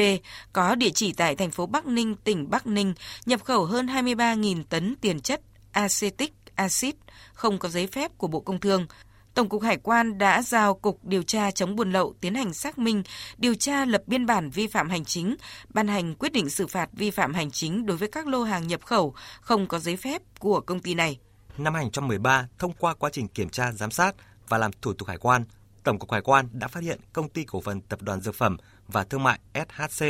có 0.53 0.75
địa 0.75 0.91
chỉ 0.91 1.13
tại 1.13 1.37
thành 1.37 1.51
phố 1.51 1.67
Bắc 1.67 1.87
Ninh, 1.87 2.15
tỉnh 2.25 2.51
Bắc 2.51 2.67
Ninh 2.67 2.95
nhập 3.27 3.45
khẩu 3.45 3.65
hơn 3.65 3.87
23.000 3.87 4.65
tấn 4.69 4.97
tiền 5.01 5.21
chất 5.21 5.41
acetic 5.73 6.33
acid 6.55 6.95
không 7.33 7.59
có 7.59 7.69
giấy 7.69 7.87
phép 7.87 8.19
của 8.19 8.29
Bộ 8.29 8.41
Công 8.41 8.61
Thương, 8.61 8.87
Tổng 9.34 9.49
cục 9.49 9.62
Hải 9.62 9.76
quan 9.76 10.19
đã 10.19 10.43
giao 10.43 10.75
Cục 10.75 11.05
Điều 11.05 11.23
tra 11.23 11.50
chống 11.50 11.76
buôn 11.76 11.93
lậu 11.93 12.14
tiến 12.20 12.34
hành 12.34 12.55
xác 12.55 12.79
minh, 12.79 13.02
điều 13.37 13.55
tra 13.55 13.84
lập 13.84 14.02
biên 14.06 14.26
bản 14.26 14.50
vi 14.50 14.67
phạm 14.67 14.90
hành 14.90 15.05
chính, 15.05 15.37
ban 15.69 15.88
hành 15.88 16.14
quyết 16.14 16.32
định 16.32 16.50
xử 16.50 16.67
phạt 16.67 16.88
vi 16.93 17.11
phạm 17.11 17.34
hành 17.34 17.50
chính 17.50 17.87
đối 17.87 17.96
với 17.96 18.08
các 18.08 18.26
lô 18.26 18.43
hàng 18.43 18.67
nhập 18.67 18.81
khẩu 18.84 19.14
không 19.40 19.67
có 19.67 19.79
giấy 19.79 19.96
phép 19.96 20.23
của 20.38 20.61
công 20.61 20.81
ty 20.81 20.94
này. 20.94 21.19
Năm 21.58 21.75
2013, 21.75 22.49
thông 22.58 22.73
qua 22.73 22.94
quá 22.94 23.11
trình 23.12 23.29
kiểm 23.29 23.49
tra, 23.49 23.73
giám 23.73 23.90
sát 23.90 24.14
và 24.49 24.58
làm 24.58 24.70
thủ 24.82 24.93
tục 24.93 25.08
hải 25.08 25.19
quan, 25.19 25.44
Tổng 25.84 25.99
cục 25.99 26.12
Hải 26.12 26.20
quan 26.20 26.49
đã 26.52 26.69
phát 26.69 26.82
hiện 26.82 27.00
công 27.12 27.29
ty 27.29 27.44
cổ 27.44 27.61
phần 27.61 27.81
Tập 27.81 28.02
đoàn 28.02 28.20
Dược 28.20 28.34
phẩm 28.34 28.56
và 28.88 29.05
Thương 29.05 29.23
mại 29.23 29.38
SHC 29.55 30.06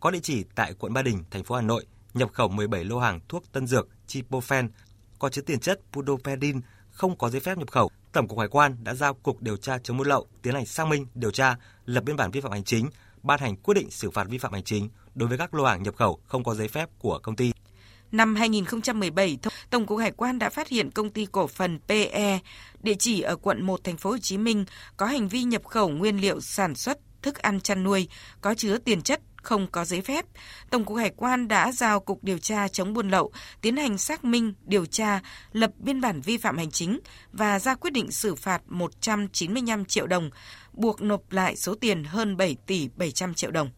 có 0.00 0.10
địa 0.10 0.20
chỉ 0.22 0.44
tại 0.54 0.74
quận 0.78 0.92
Ba 0.92 1.02
Đình, 1.02 1.24
thành 1.30 1.44
phố 1.44 1.54
Hà 1.54 1.62
Nội, 1.62 1.86
nhập 2.14 2.32
khẩu 2.32 2.48
17 2.48 2.84
lô 2.84 2.98
hàng 2.98 3.20
thuốc 3.28 3.52
tân 3.52 3.66
dược 3.66 3.88
Chipofen 4.08 4.68
có 5.18 5.28
chứa 5.28 5.42
tiền 5.42 5.60
chất 5.60 5.80
pudopedin 5.92 6.60
không 6.90 7.18
có 7.18 7.30
giấy 7.30 7.40
phép 7.40 7.58
nhập 7.58 7.70
khẩu 7.70 7.90
Tổng 8.16 8.28
cục 8.28 8.38
Hải 8.38 8.48
quan 8.48 8.76
đã 8.84 8.94
giao 8.94 9.14
Cục 9.14 9.42
Điều 9.42 9.56
tra 9.56 9.78
chống 9.78 9.96
buôn 9.96 10.06
lậu 10.06 10.26
tiến 10.42 10.54
hành 10.54 10.66
xác 10.66 10.86
minh, 10.86 11.06
điều 11.14 11.30
tra, 11.30 11.56
lập 11.86 12.04
biên 12.04 12.16
bản 12.16 12.30
vi 12.30 12.40
phạm 12.40 12.52
hành 12.52 12.64
chính, 12.64 12.88
ban 13.22 13.40
hành 13.40 13.56
quyết 13.56 13.74
định 13.74 13.90
xử 13.90 14.10
phạt 14.10 14.28
vi 14.28 14.38
phạm 14.38 14.52
hành 14.52 14.62
chính 14.62 14.88
đối 15.14 15.28
với 15.28 15.38
các 15.38 15.54
lô 15.54 15.64
hàng 15.64 15.82
nhập 15.82 15.96
khẩu 15.96 16.20
không 16.26 16.44
có 16.44 16.54
giấy 16.54 16.68
phép 16.68 16.88
của 16.98 17.18
công 17.22 17.36
ty. 17.36 17.52
Năm 18.12 18.34
2017, 18.34 19.38
Tổng 19.70 19.86
cục 19.86 19.98
Hải 19.98 20.10
quan 20.10 20.38
đã 20.38 20.50
phát 20.50 20.68
hiện 20.68 20.90
công 20.90 21.10
ty 21.10 21.26
cổ 21.32 21.46
phần 21.46 21.78
PE, 21.88 22.38
địa 22.82 22.94
chỉ 22.98 23.20
ở 23.20 23.36
quận 23.36 23.62
1 23.62 23.84
thành 23.84 23.96
phố 23.96 24.10
Hồ 24.10 24.18
Chí 24.18 24.38
Minh 24.38 24.64
có 24.96 25.06
hành 25.06 25.28
vi 25.28 25.42
nhập 25.42 25.64
khẩu 25.64 25.88
nguyên 25.88 26.20
liệu 26.20 26.40
sản 26.40 26.74
xuất 26.74 26.98
thức 27.22 27.38
ăn 27.38 27.60
chăn 27.60 27.84
nuôi 27.84 28.08
có 28.40 28.54
chứa 28.54 28.78
tiền 28.78 29.02
chất 29.02 29.20
không 29.46 29.66
có 29.66 29.84
giấy 29.84 30.00
phép, 30.00 30.24
Tổng 30.70 30.84
cục 30.84 30.96
Hải 30.96 31.10
quan 31.16 31.48
đã 31.48 31.72
giao 31.72 32.00
Cục 32.00 32.24
Điều 32.24 32.38
tra 32.38 32.68
chống 32.68 32.92
buôn 32.92 33.08
lậu 33.08 33.32
tiến 33.60 33.76
hành 33.76 33.98
xác 33.98 34.24
minh, 34.24 34.54
điều 34.64 34.86
tra, 34.86 35.20
lập 35.52 35.70
biên 35.78 36.00
bản 36.00 36.20
vi 36.20 36.36
phạm 36.36 36.56
hành 36.56 36.70
chính 36.70 37.00
và 37.32 37.58
ra 37.58 37.74
quyết 37.74 37.92
định 37.92 38.10
xử 38.10 38.34
phạt 38.34 38.62
195 38.66 39.84
triệu 39.84 40.06
đồng, 40.06 40.30
buộc 40.72 41.02
nộp 41.02 41.32
lại 41.32 41.56
số 41.56 41.74
tiền 41.74 42.04
hơn 42.04 42.36
7 42.36 42.56
tỷ 42.66 42.88
700 42.96 43.34
triệu 43.34 43.50
đồng. 43.50 43.70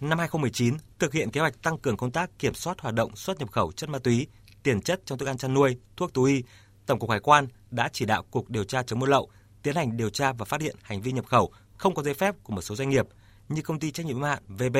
Năm 0.00 0.18
2019, 0.18 0.76
thực 0.98 1.12
hiện 1.12 1.30
kế 1.30 1.40
hoạch 1.40 1.62
tăng 1.62 1.78
cường 1.78 1.96
công 1.96 2.10
tác 2.10 2.30
kiểm 2.38 2.54
soát 2.54 2.80
hoạt 2.80 2.94
động 2.94 3.16
xuất 3.16 3.38
nhập 3.38 3.50
khẩu 3.50 3.72
chất 3.72 3.90
ma 3.90 3.98
túy, 3.98 4.26
tiền 4.62 4.80
chất 4.80 5.00
trong 5.06 5.18
thức 5.18 5.28
ăn 5.28 5.38
chăn 5.38 5.54
nuôi, 5.54 5.76
thuốc 5.96 6.14
thú 6.14 6.24
y, 6.24 6.42
Tổng 6.86 6.98
cục 6.98 7.10
Hải 7.10 7.20
quan 7.20 7.46
đã 7.70 7.88
chỉ 7.92 8.04
đạo 8.04 8.22
Cục 8.30 8.50
Điều 8.50 8.64
tra 8.64 8.82
chống 8.82 8.98
buôn 8.98 9.10
lậu 9.10 9.30
tiến 9.62 9.76
hành 9.76 9.96
điều 9.96 10.10
tra 10.10 10.32
và 10.32 10.44
phát 10.44 10.60
hiện 10.60 10.76
hành 10.82 11.02
vi 11.02 11.12
nhập 11.12 11.26
khẩu 11.26 11.52
không 11.76 11.94
có 11.94 12.02
giấy 12.02 12.14
phép 12.14 12.34
của 12.42 12.52
một 12.52 12.62
số 12.62 12.74
doanh 12.74 12.88
nghiệp– 12.88 13.06
như 13.48 13.62
công 13.62 13.78
ty 13.78 13.90
trách 13.90 14.06
nhiệm 14.06 14.16
hữu 14.16 14.24
hạn 14.24 14.42
VB 14.48 14.76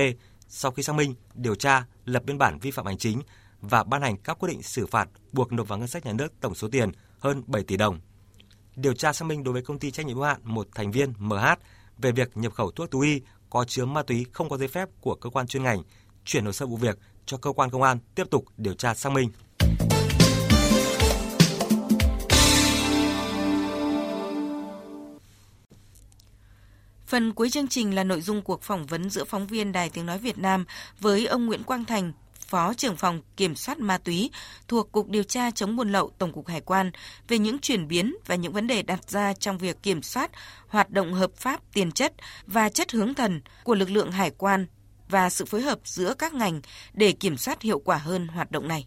sau 0.48 0.70
khi 0.70 0.82
xác 0.82 0.92
minh, 0.92 1.14
điều 1.34 1.54
tra, 1.54 1.86
lập 2.04 2.22
biên 2.24 2.38
bản 2.38 2.58
vi 2.58 2.70
phạm 2.70 2.86
hành 2.86 2.98
chính 2.98 3.22
và 3.60 3.84
ban 3.84 4.02
hành 4.02 4.16
các 4.16 4.38
quyết 4.38 4.48
định 4.48 4.62
xử 4.62 4.86
phạt 4.86 5.08
buộc 5.32 5.52
nộp 5.52 5.68
vào 5.68 5.78
ngân 5.78 5.88
sách 5.88 6.06
nhà 6.06 6.12
nước 6.12 6.32
tổng 6.40 6.54
số 6.54 6.68
tiền 6.68 6.90
hơn 7.18 7.42
7 7.46 7.62
tỷ 7.62 7.76
đồng. 7.76 8.00
Điều 8.76 8.94
tra 8.94 9.12
xác 9.12 9.24
minh 9.24 9.44
đối 9.44 9.52
với 9.52 9.62
công 9.62 9.78
ty 9.78 9.90
trách 9.90 10.06
nhiệm 10.06 10.16
hữu 10.16 10.24
hạn 10.24 10.40
một 10.44 10.68
thành 10.74 10.92
viên 10.92 11.12
MH 11.18 11.44
về 11.98 12.12
việc 12.12 12.36
nhập 12.36 12.52
khẩu 12.52 12.70
thuốc 12.70 12.90
thú 12.90 13.00
y 13.00 13.20
có 13.50 13.64
chứa 13.64 13.84
ma 13.84 14.02
túy 14.02 14.26
không 14.32 14.48
có 14.48 14.58
giấy 14.58 14.68
phép 14.68 14.88
của 15.00 15.14
cơ 15.14 15.30
quan 15.30 15.46
chuyên 15.46 15.62
ngành, 15.62 15.82
chuyển 16.24 16.44
hồ 16.44 16.52
sơ 16.52 16.66
vụ 16.66 16.76
việc 16.76 16.98
cho 17.26 17.36
cơ 17.36 17.52
quan 17.52 17.70
công 17.70 17.82
an 17.82 17.98
tiếp 18.14 18.24
tục 18.30 18.44
điều 18.56 18.74
tra 18.74 18.94
xác 18.94 19.12
minh. 19.12 19.30
Phần 27.12 27.32
cuối 27.32 27.50
chương 27.50 27.68
trình 27.68 27.94
là 27.94 28.04
nội 28.04 28.20
dung 28.20 28.42
cuộc 28.42 28.62
phỏng 28.62 28.86
vấn 28.86 29.10
giữa 29.10 29.24
phóng 29.24 29.46
viên 29.46 29.72
Đài 29.72 29.88
Tiếng 29.88 30.06
Nói 30.06 30.18
Việt 30.18 30.38
Nam 30.38 30.64
với 31.00 31.26
ông 31.26 31.46
Nguyễn 31.46 31.62
Quang 31.62 31.84
Thành, 31.84 32.12
Phó 32.46 32.74
trưởng 32.74 32.96
phòng 32.96 33.22
Kiểm 33.36 33.54
soát 33.54 33.78
ma 33.78 33.98
túy 33.98 34.30
thuộc 34.68 34.92
Cục 34.92 35.08
Điều 35.08 35.22
tra 35.22 35.50
chống 35.50 35.76
buôn 35.76 35.92
lậu 35.92 36.10
Tổng 36.18 36.32
cục 36.32 36.48
Hải 36.48 36.60
quan 36.60 36.90
về 37.28 37.38
những 37.38 37.58
chuyển 37.58 37.88
biến 37.88 38.16
và 38.26 38.34
những 38.34 38.52
vấn 38.52 38.66
đề 38.66 38.82
đặt 38.82 39.10
ra 39.10 39.34
trong 39.34 39.58
việc 39.58 39.82
kiểm 39.82 40.02
soát 40.02 40.30
hoạt 40.68 40.90
động 40.90 41.14
hợp 41.14 41.30
pháp 41.36 41.60
tiền 41.72 41.92
chất 41.92 42.12
và 42.46 42.68
chất 42.68 42.92
hướng 42.92 43.14
thần 43.14 43.40
của 43.64 43.74
lực 43.74 43.90
lượng 43.90 44.12
hải 44.12 44.30
quan 44.30 44.66
và 45.08 45.30
sự 45.30 45.44
phối 45.44 45.62
hợp 45.62 45.78
giữa 45.84 46.14
các 46.18 46.34
ngành 46.34 46.60
để 46.92 47.12
kiểm 47.12 47.36
soát 47.36 47.62
hiệu 47.62 47.78
quả 47.78 47.96
hơn 47.96 48.28
hoạt 48.28 48.50
động 48.50 48.68
này. 48.68 48.86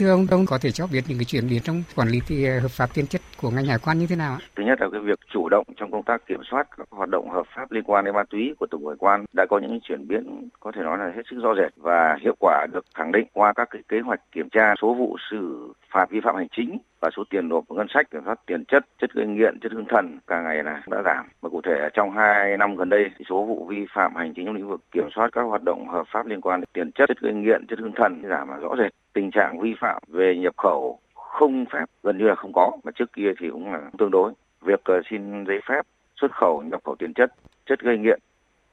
Thưa 0.00 0.10
ông, 0.10 0.26
ông 0.30 0.46
có 0.46 0.58
thể 0.58 0.70
cho 0.70 0.86
biết 0.92 1.00
những 1.08 1.18
cái 1.18 1.24
chuyển 1.24 1.48
biến 1.48 1.62
trong 1.62 1.82
quản 1.96 2.08
lý 2.08 2.20
thì 2.26 2.46
ờ, 2.46 2.60
hợp 2.60 2.70
pháp 2.70 2.88
tiền 2.94 3.06
chất 3.06 3.20
của 3.36 3.50
ngành 3.50 3.64
hải 3.64 3.78
quan 3.84 3.98
như 3.98 4.06
thế 4.06 4.16
nào 4.16 4.32
ạ? 4.32 4.38
Thứ 4.56 4.62
nhất 4.64 4.80
là 4.80 4.88
cái 4.92 5.00
việc 5.00 5.18
chủ 5.32 5.48
động 5.48 5.66
trong 5.76 5.90
công 5.90 6.02
tác 6.02 6.26
kiểm 6.26 6.40
soát 6.50 6.68
các 6.76 6.86
hoạt 6.90 7.08
động 7.08 7.30
hợp 7.30 7.46
pháp 7.56 7.72
liên 7.72 7.84
quan 7.84 8.04
đến 8.04 8.14
ma 8.14 8.22
túy 8.30 8.54
của 8.58 8.66
tổng 8.70 8.86
hải 8.86 8.96
quan 8.98 9.24
đã 9.36 9.46
có 9.50 9.58
những 9.58 9.80
chuyển 9.80 10.08
biến 10.08 10.48
có 10.60 10.72
thể 10.72 10.82
nói 10.82 10.98
là 10.98 11.12
hết 11.16 11.22
sức 11.30 11.36
rõ 11.42 11.54
rệt 11.54 11.72
và 11.76 12.16
hiệu 12.22 12.34
quả 12.38 12.66
được 12.72 12.84
khẳng 12.94 13.12
định 13.12 13.26
qua 13.32 13.52
các 13.52 13.68
cái 13.70 13.82
kế 13.88 14.00
hoạch 14.00 14.20
kiểm 14.32 14.48
tra 14.52 14.74
số 14.82 14.94
vụ 14.94 15.16
xử 15.30 15.72
phạt 15.92 16.10
vi 16.10 16.20
phạm 16.24 16.36
hành 16.36 16.48
chính 16.56 16.78
và 17.00 17.10
số 17.16 17.24
tiền 17.30 17.48
nộp 17.48 17.64
ngân 17.70 17.86
sách 17.94 18.10
kiểm 18.10 18.22
soát 18.24 18.38
tiền 18.46 18.64
chất, 18.64 18.86
chất 19.00 19.12
gây 19.12 19.26
nghiện, 19.26 19.58
chất 19.60 19.72
hương 19.72 19.88
thần 19.88 20.18
càng 20.26 20.44
ngày 20.44 20.62
là 20.64 20.82
đã 20.90 21.02
giảm. 21.04 21.28
Và 21.40 21.48
cụ 21.48 21.60
thể 21.64 21.88
trong 21.94 22.10
hai 22.16 22.56
năm 22.56 22.76
gần 22.76 22.88
đây, 22.88 23.04
thì 23.18 23.24
số 23.28 23.44
vụ 23.44 23.66
vi 23.70 23.86
phạm 23.94 24.14
hành 24.14 24.32
chính 24.36 24.46
trong 24.46 24.54
lĩnh 24.54 24.68
vực 24.68 24.80
kiểm 24.92 25.08
soát 25.14 25.28
các 25.32 25.42
hoạt 25.42 25.62
động 25.62 25.88
hợp 25.88 26.04
pháp 26.12 26.26
liên 26.26 26.40
quan 26.40 26.60
đến 26.60 26.68
tiền 26.72 26.92
chất, 26.92 27.08
chất 27.08 27.20
gây 27.20 27.34
nghiện, 27.34 27.66
chất 27.66 27.78
hương 27.78 27.92
thần 27.96 28.22
giảm 28.28 28.48
là 28.48 28.56
rõ 28.56 28.76
rệt. 28.78 28.92
Tình 29.12 29.30
trạng 29.30 29.60
vi 29.60 29.74
phạm 29.80 30.02
về 30.08 30.36
nhập 30.36 30.54
khẩu 30.56 30.98
không 31.14 31.64
phép 31.72 31.84
gần 32.02 32.18
như 32.18 32.24
là 32.24 32.34
không 32.34 32.52
có, 32.52 32.72
mà 32.84 32.92
trước 32.94 33.12
kia 33.12 33.32
thì 33.40 33.50
cũng 33.50 33.72
là 33.72 33.80
tương 33.98 34.10
đối. 34.10 34.32
Việc 34.60 34.80
ờ, 34.84 35.00
xin 35.10 35.44
giấy 35.46 35.60
phép 35.68 35.82
xuất 36.20 36.32
khẩu 36.32 36.62
nhập 36.62 36.80
khẩu 36.84 36.96
tiền 36.98 37.14
chất, 37.14 37.34
chất 37.66 37.80
gây 37.80 37.98
nghiện, 37.98 38.20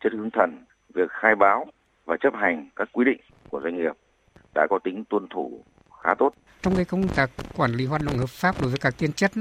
chất 0.03 0.13
hướng 0.13 0.29
thần, 0.31 0.65
việc 0.93 1.11
khai 1.11 1.35
báo 1.35 1.65
và 2.05 2.17
chấp 2.17 2.33
hành 2.35 2.69
các 2.75 2.89
quy 2.91 3.05
định 3.05 3.19
của 3.49 3.61
doanh 3.61 3.77
nghiệp 3.77 3.93
đã 4.55 4.67
có 4.69 4.79
tính 4.83 5.03
tuân 5.09 5.27
thủ 5.27 5.63
khá 6.03 6.13
tốt. 6.17 6.33
Trong 6.61 6.75
cái 6.75 6.85
công 6.85 7.07
tác 7.15 7.29
quản 7.57 7.71
lý 7.71 7.85
hoạt 7.85 8.01
động 8.05 8.17
hợp 8.17 8.29
pháp 8.29 8.55
đối 8.61 8.69
với 8.69 8.79
các 8.81 8.93
tiền 8.97 9.13
chất 9.13 9.31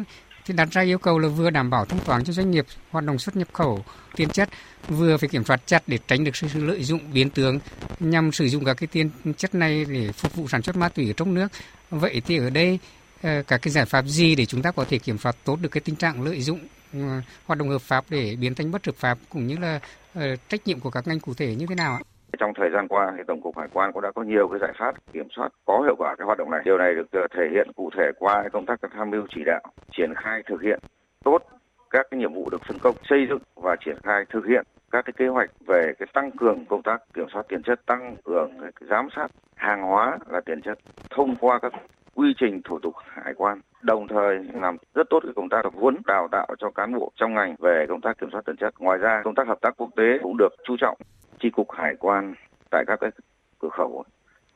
thì 0.47 0.55
đặt 0.55 0.69
ra 0.71 0.83
yêu 0.83 0.99
cầu 0.99 1.19
là 1.19 1.29
vừa 1.29 1.51
đảm 1.51 1.71
bảo 1.71 1.85
thông 1.85 2.05
thoáng 2.05 2.25
cho 2.25 2.33
doanh 2.33 2.51
nghiệp 2.51 2.67
hoạt 2.91 3.05
động 3.05 3.19
xuất 3.19 3.37
nhập 3.37 3.49
khẩu 3.53 3.85
tiền 4.17 4.29
chất, 4.29 4.49
vừa 4.89 5.17
phải 5.17 5.29
kiểm 5.29 5.45
soát 5.45 5.61
chặt 5.67 5.83
để 5.87 5.99
tránh 6.09 6.25
được 6.25 6.37
sự 6.37 6.47
lợi 6.55 6.85
dụng 6.85 7.01
biến 7.13 7.31
tướng 7.31 7.59
nhằm 8.01 8.33
sử 8.33 8.49
dụng 8.49 8.65
các 8.65 8.75
cái 8.75 8.87
tiền 8.87 9.11
chất 9.37 9.55
này 9.55 9.85
để 9.85 10.13
phục 10.13 10.35
vụ 10.35 10.49
sản 10.49 10.63
xuất 10.63 10.77
ma 10.77 10.89
túy 10.89 11.11
ở 11.11 11.13
trong 11.13 11.35
nước. 11.35 11.49
Vậy 11.91 12.23
thì 12.27 12.39
ở 12.39 12.51
đây 12.51 12.79
ờ, 13.23 13.43
các 13.43 13.63
cái 13.63 13.73
giải 13.73 13.85
pháp 13.85 14.05
gì 14.07 14.35
để 14.35 14.47
chúng 14.47 14.63
ta 14.63 14.71
có 14.71 14.85
thể 14.85 14.99
kiểm 14.99 15.19
soát 15.19 15.37
tốt 15.45 15.59
được 15.61 15.69
cái 15.69 15.81
tình 15.81 15.97
trạng 15.97 16.23
lợi 16.23 16.43
dụng 16.43 16.61
ờ, 16.93 17.21
hoạt 17.47 17.59
động 17.59 17.69
hợp 17.69 17.83
pháp 17.83 18.05
để 18.09 18.37
biến 18.37 18.55
thành 18.55 18.71
bất 18.71 18.87
hợp 18.87 18.97
pháp 18.99 19.19
cũng 19.29 19.47
như 19.47 19.57
là 19.57 19.81
ờ, 20.15 20.37
trách 20.49 20.67
nhiệm 20.67 20.81
của 20.81 20.91
các 20.91 21.07
ngành 21.09 21.21
cụ 21.21 21.35
thể 21.35 21.55
như 21.55 21.67
thế 21.69 21.75
nào 21.75 21.93
ạ? 21.95 22.16
Trong 22.39 22.55
thời 22.55 22.71
gian 22.71 22.89
qua 22.89 23.13
thì 23.17 23.23
Tổng 23.27 23.41
cục 23.41 23.59
Hải 23.59 23.69
quan 23.73 23.93
cũng 23.93 24.03
đã 24.03 24.13
có 24.13 24.23
nhiều 24.23 24.49
cái 24.49 24.59
giải 24.61 24.73
pháp 24.79 24.95
kiểm 25.13 25.29
soát 25.37 25.49
có 25.65 25.81
hiệu 25.85 25.95
quả 25.99 26.15
cái 26.19 26.25
hoạt 26.25 26.39
động 26.39 26.51
này. 26.51 26.61
Điều 26.65 26.79
này 26.79 26.95
được 26.95 27.29
thể 27.31 27.49
hiện 27.51 27.69
cụ 27.77 27.91
thể 27.97 28.11
qua 28.19 28.45
công 28.53 28.67
tác 28.67 28.81
tham 28.95 29.11
mưu 29.11 29.23
chỉ 29.35 29.43
đạo, 29.47 29.63
triển 29.97 30.15
khai 30.17 30.43
thực 30.47 30.63
hiện 30.63 30.81
tốt 31.25 31.43
các 31.91 32.07
cái 32.11 32.21
nhiệm 32.21 32.35
vụ 32.35 32.51
được 32.51 32.63
phân 32.69 32.79
công 32.79 32.97
xây 33.09 33.27
dựng 33.29 33.43
và 33.55 33.77
triển 33.85 33.97
khai 34.03 34.25
thực 34.31 34.47
hiện 34.47 34.67
các 34.91 35.05
cái 35.05 35.13
kế 35.17 35.29
hoạch 35.29 35.51
về 35.67 35.93
cái 35.99 36.07
tăng 36.13 36.31
cường 36.31 36.65
công 36.67 36.83
tác 36.83 37.03
kiểm 37.15 37.27
soát 37.33 37.43
tiền 37.49 37.63
chất, 37.63 37.87
tăng 37.87 38.17
cường 38.25 38.51
giám 38.91 39.09
sát 39.17 39.29
hàng 39.55 39.83
hóa 39.83 40.19
là 40.29 40.41
tiền 40.41 40.63
chất 40.63 40.79
thông 41.11 41.37
qua 41.37 41.59
các 41.59 41.73
quy 42.15 42.35
trình 42.41 42.61
thủ 42.65 42.79
tục 42.79 42.95
hải 43.09 43.35
quan 43.35 43.61
đồng 43.83 44.09
thời 44.09 44.39
làm 44.53 44.77
rất 44.95 45.07
tốt 45.11 45.21
cái 45.23 45.33
công 45.37 45.49
tác 45.49 45.61
tập 45.63 45.73
huấn 45.77 45.97
đào 46.07 46.29
tạo 46.33 46.47
cho 46.59 46.71
cán 46.71 46.95
bộ 46.95 47.13
trong 47.17 47.35
ngành 47.35 47.55
về 47.59 47.87
công 47.89 48.01
tác 48.01 48.19
kiểm 48.19 48.29
soát 48.33 48.43
tiền 48.47 48.57
chất 48.57 48.75
ngoài 48.79 48.99
ra 48.99 49.21
công 49.25 49.35
tác 49.35 49.49
hợp 49.49 49.61
tác 49.61 49.77
quốc 49.77 49.91
tế 49.97 50.19
cũng 50.23 50.37
được 50.37 50.49
chú 50.65 50.77
trọng 50.81 50.99
chi 51.41 51.51
cục 51.51 51.73
hải 51.73 51.97
quan 51.97 52.35
tại 52.71 52.85
các 52.87 53.01
cái 53.01 53.11
cửa 53.59 53.69
khẩu 53.69 54.05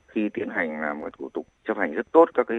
khi 0.09 0.29
tiến 0.35 0.49
hành 0.49 0.81
làm 0.81 1.01
một 1.01 1.09
thủ 1.19 1.29
tục 1.35 1.47
chấp 1.65 1.77
hành 1.77 1.95
rất 1.95 2.13
tốt 2.13 2.29
các 2.35 2.47
cái 2.47 2.59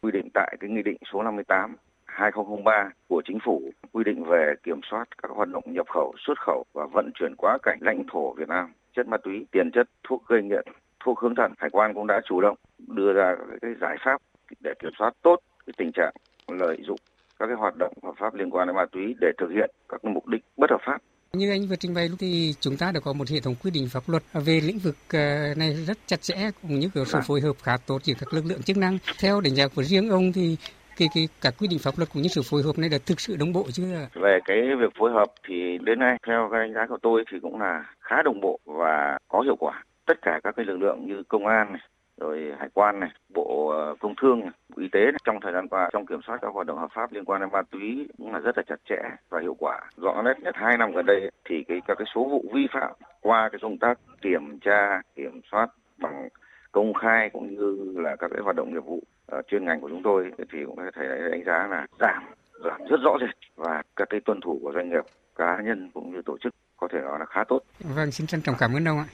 quy 0.00 0.10
định 0.10 0.28
tại 0.34 0.56
cái 0.60 0.70
nghị 0.70 0.82
định 0.82 0.96
số 1.12 1.22
58 1.22 1.76
2003 2.04 2.90
của 3.08 3.22
chính 3.24 3.38
phủ 3.44 3.62
quy 3.92 4.04
định 4.04 4.24
về 4.24 4.54
kiểm 4.62 4.80
soát 4.90 5.04
các 5.22 5.30
hoạt 5.30 5.48
động 5.48 5.64
nhập 5.66 5.86
khẩu, 5.88 6.14
xuất 6.26 6.40
khẩu 6.40 6.64
và 6.72 6.86
vận 6.92 7.10
chuyển 7.14 7.34
quá 7.36 7.58
cảnh 7.62 7.78
lãnh 7.80 8.02
thổ 8.12 8.34
Việt 8.34 8.48
Nam 8.48 8.72
chất 8.96 9.08
ma 9.08 9.16
túy, 9.16 9.46
tiền 9.50 9.70
chất, 9.70 9.88
thuốc 10.04 10.26
gây 10.26 10.42
nghiện, 10.42 10.64
thuốc 11.00 11.18
hướng 11.18 11.34
thần. 11.34 11.52
Hải 11.58 11.70
quan 11.70 11.94
cũng 11.94 12.06
đã 12.06 12.20
chủ 12.24 12.40
động 12.40 12.56
đưa 12.78 13.12
ra 13.12 13.36
cái 13.62 13.74
giải 13.80 13.96
pháp 14.04 14.20
để 14.60 14.74
kiểm 14.78 14.90
soát 14.98 15.14
tốt 15.22 15.36
cái 15.66 15.74
tình 15.76 15.92
trạng 15.92 16.12
lợi 16.48 16.76
dụng 16.82 16.98
các 17.38 17.46
cái 17.46 17.56
hoạt 17.56 17.74
động 17.76 17.92
hợp 18.02 18.14
pháp 18.18 18.34
liên 18.34 18.50
quan 18.50 18.66
đến 18.66 18.76
ma 18.76 18.86
túy 18.92 19.14
để 19.20 19.32
thực 19.38 19.50
hiện 19.50 19.70
các 19.88 20.04
mục 20.04 20.26
đích 20.26 20.44
bất 20.56 20.70
hợp 20.70 20.80
pháp 20.86 20.98
như 21.38 21.50
anh 21.50 21.66
vừa 21.66 21.76
trình 21.76 21.94
bày 21.94 22.08
lúc 22.08 22.18
thì 22.20 22.54
chúng 22.60 22.76
ta 22.76 22.92
đã 22.92 23.00
có 23.00 23.12
một 23.12 23.28
hệ 23.28 23.40
thống 23.40 23.54
quy 23.62 23.70
định 23.70 23.88
pháp 23.88 24.02
luật 24.06 24.22
về 24.32 24.60
lĩnh 24.60 24.78
vực 24.78 24.96
ờ, 25.12 25.54
này 25.56 25.74
rất 25.86 25.98
chặt 26.06 26.22
chẽ 26.22 26.50
cũng 26.62 26.78
như 26.78 26.88
có 26.94 27.04
sự 27.04 27.18
phối 27.26 27.40
hợp 27.40 27.56
khá 27.62 27.76
tốt 27.86 27.98
giữa 28.02 28.14
các 28.20 28.34
lực 28.34 28.44
lượng 28.46 28.62
chức 28.62 28.76
năng. 28.76 28.98
Theo 29.20 29.40
đánh 29.40 29.54
giá 29.54 29.68
của 29.68 29.82
riêng 29.82 30.10
ông 30.10 30.32
thì 30.32 30.56
cái, 30.98 31.08
cái 31.14 31.28
các 31.40 31.54
quy 31.58 31.68
định 31.68 31.78
pháp 31.78 31.94
luật 31.96 32.08
cũng 32.12 32.22
như 32.22 32.28
sự 32.28 32.42
phối 32.50 32.62
hợp 32.62 32.78
này 32.78 32.88
đã 32.88 32.98
thực 33.06 33.20
sự 33.20 33.36
đồng 33.36 33.52
bộ 33.52 33.64
chưa? 33.72 34.08
Về 34.14 34.38
cái 34.44 34.56
việc 34.80 34.92
phối 34.98 35.12
hợp 35.12 35.32
thì 35.48 35.78
đến 35.82 35.98
nay 35.98 36.16
theo 36.26 36.48
cái 36.52 36.60
đánh 36.60 36.74
giá 36.74 36.86
của 36.88 36.98
tôi 37.02 37.24
thì 37.32 37.38
cũng 37.42 37.60
là 37.60 37.84
khá 38.00 38.22
đồng 38.24 38.40
bộ 38.40 38.58
và 38.64 39.18
có 39.28 39.40
hiệu 39.40 39.56
quả. 39.56 39.84
Tất 40.06 40.14
cả 40.22 40.40
các 40.44 40.54
cái 40.56 40.66
lực 40.66 40.76
lượng 40.76 41.06
như 41.06 41.22
công 41.28 41.46
an 41.46 41.72
này, 41.72 41.82
rồi 42.20 42.52
hải 42.58 42.68
quan 42.74 43.00
này, 43.00 43.10
bộ 43.34 43.68
ờ, 43.68 43.94
công 44.00 44.14
thương, 44.22 44.40
này, 44.40 44.50
bộ 44.68 44.76
y 44.82 44.88
tế 44.92 45.00
này, 45.00 45.20
trong 45.24 45.40
thời 45.42 45.52
gian 45.52 45.68
qua 45.68 45.90
trong 45.92 46.06
kiểm 46.06 46.20
soát 46.26 46.38
các 46.42 46.48
hoạt 46.54 46.66
động 46.66 46.78
hợp 46.78 46.90
pháp 46.94 47.12
liên 47.12 47.24
quan 47.24 47.40
đến 47.40 47.50
ma 47.52 47.62
túy 47.70 48.08
cũng 48.18 48.32
là 48.32 48.38
rất 48.38 48.56
là 48.58 48.62
chặt 48.68 48.80
chẽ 48.88 49.02
và 49.28 49.40
hiệu 49.40 49.56
quả. 49.58 49.80
Rõ 49.96 50.22
nét 50.24 50.34
nhất 50.42 50.54
hai 50.58 50.76
năm 50.78 50.92
gần 50.92 51.06
đây 51.06 51.30
thì 51.44 51.64
cái 51.68 51.80
các 51.86 51.94
cái 51.98 52.06
số 52.14 52.24
vụ 52.24 52.44
vi 52.54 52.66
phạm 52.72 52.92
qua 53.20 53.48
cái 53.52 53.58
công 53.62 53.78
tác 53.78 53.98
kiểm 54.22 54.58
tra, 54.58 55.00
kiểm 55.14 55.40
soát 55.50 55.66
bằng 55.98 56.28
công 56.72 56.94
khai 56.94 57.30
cũng 57.32 57.54
như 57.54 57.92
là 57.96 58.16
các 58.16 58.30
cái 58.30 58.40
hoạt 58.42 58.56
động 58.56 58.74
nghiệp 58.74 58.84
vụ 58.84 59.02
ờ, 59.26 59.42
chuyên 59.48 59.64
ngành 59.64 59.80
của 59.80 59.88
chúng 59.88 60.02
tôi 60.02 60.32
thì 60.52 60.64
cũng 60.66 60.76
có 60.76 60.90
thể 60.96 61.28
đánh 61.30 61.44
giá 61.46 61.66
là 61.70 61.86
giảm 62.00 62.22
giảm 62.64 62.80
rất 62.90 63.00
rõ 63.04 63.16
rệt 63.20 63.36
và 63.56 63.82
các 63.96 64.08
cái 64.10 64.20
tuân 64.24 64.40
thủ 64.40 64.58
của 64.62 64.72
doanh 64.74 64.90
nghiệp 64.90 65.04
cá 65.36 65.60
nhân 65.64 65.90
cũng 65.94 66.12
như 66.12 66.22
tổ 66.22 66.38
chức 66.38 66.54
có 66.76 66.88
thể 66.92 66.98
nói 67.00 67.18
là 67.18 67.24
khá 67.24 67.44
tốt. 67.48 67.60
Vâng, 67.96 68.10
xin 68.10 68.26
trân 68.26 68.40
trọng 68.40 68.54
cảm 68.58 68.76
ơn 68.76 68.88
ông 68.88 68.98
ạ. 68.98 69.06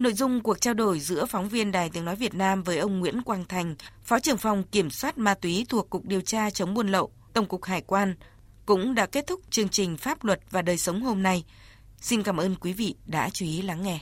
Nội 0.00 0.12
dung 0.12 0.40
cuộc 0.40 0.60
trao 0.60 0.74
đổi 0.74 1.00
giữa 1.00 1.26
phóng 1.26 1.48
viên 1.48 1.72
Đài 1.72 1.90
Tiếng 1.90 2.04
Nói 2.04 2.16
Việt 2.16 2.34
Nam 2.34 2.62
với 2.62 2.78
ông 2.78 3.00
Nguyễn 3.00 3.22
Quang 3.22 3.44
Thành, 3.48 3.74
Phó 4.04 4.20
trưởng 4.20 4.36
phòng 4.36 4.62
Kiểm 4.62 4.90
soát 4.90 5.18
Ma 5.18 5.34
túy 5.34 5.66
thuộc 5.68 5.90
Cục 5.90 6.04
Điều 6.04 6.20
tra 6.20 6.50
chống 6.50 6.74
buôn 6.74 6.88
lậu, 6.88 7.10
Tổng 7.32 7.46
cục 7.46 7.64
Hải 7.64 7.80
quan, 7.80 8.14
cũng 8.66 8.94
đã 8.94 9.06
kết 9.06 9.26
thúc 9.26 9.40
chương 9.50 9.68
trình 9.68 9.96
Pháp 9.96 10.24
luật 10.24 10.40
và 10.50 10.62
đời 10.62 10.78
sống 10.78 11.02
hôm 11.02 11.22
nay. 11.22 11.44
Xin 12.00 12.22
cảm 12.22 12.36
ơn 12.36 12.54
quý 12.54 12.72
vị 12.72 12.94
đã 13.06 13.30
chú 13.32 13.46
ý 13.46 13.62
lắng 13.62 13.82
nghe. 13.82 14.00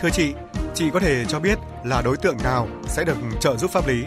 Thưa 0.00 0.10
chị, 0.12 0.32
chị 0.74 0.84
có 0.92 1.00
thể 1.00 1.24
cho 1.28 1.40
biết 1.40 1.58
là 1.84 2.02
đối 2.02 2.16
tượng 2.16 2.36
nào 2.36 2.68
sẽ 2.86 3.04
được 3.04 3.16
trợ 3.40 3.56
giúp 3.56 3.70
pháp 3.70 3.88
lý? 3.88 4.04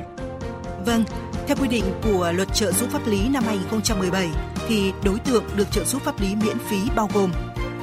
Vâng, 0.86 1.04
theo 1.48 1.58
quy 1.62 1.68
định 1.68 1.86
của 2.04 2.32
Luật 2.36 2.48
trợ 2.54 2.72
giúp 2.72 2.90
pháp 2.92 3.08
lý 3.08 3.30
năm 3.30 3.44
2017 3.44 4.30
thì 4.68 4.94
đối 5.04 5.20
tượng 5.20 5.44
được 5.56 5.72
trợ 5.72 5.84
giúp 5.84 6.02
pháp 6.02 6.22
lý 6.22 6.36
miễn 6.36 6.58
phí 6.60 6.78
bao 6.96 7.10
gồm 7.14 7.32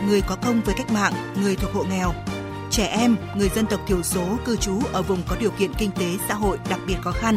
người 0.06 0.20
có 0.20 0.36
công 0.36 0.60
với 0.60 0.74
cách 0.74 0.90
mạng, 0.90 1.12
người 1.42 1.56
thuộc 1.56 1.72
hộ 1.74 1.84
nghèo, 1.84 2.14
trẻ 2.70 2.86
em, 2.86 3.16
người 3.36 3.48
dân 3.48 3.66
tộc 3.66 3.80
thiểu 3.86 4.02
số 4.02 4.26
cư 4.44 4.56
trú 4.56 4.80
ở 4.92 5.02
vùng 5.02 5.22
có 5.28 5.36
điều 5.40 5.50
kiện 5.50 5.74
kinh 5.74 5.90
tế 5.90 6.06
xã 6.28 6.34
hội 6.34 6.58
đặc 6.70 6.80
biệt 6.86 6.96
khó 7.02 7.12
khăn, 7.12 7.36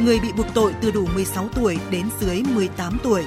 người 0.00 0.20
bị 0.20 0.32
buộc 0.32 0.46
tội 0.54 0.74
từ 0.80 0.90
đủ 0.90 1.06
16 1.14 1.48
tuổi 1.54 1.78
đến 1.90 2.08
dưới 2.20 2.42
18 2.54 2.98
tuổi, 3.02 3.24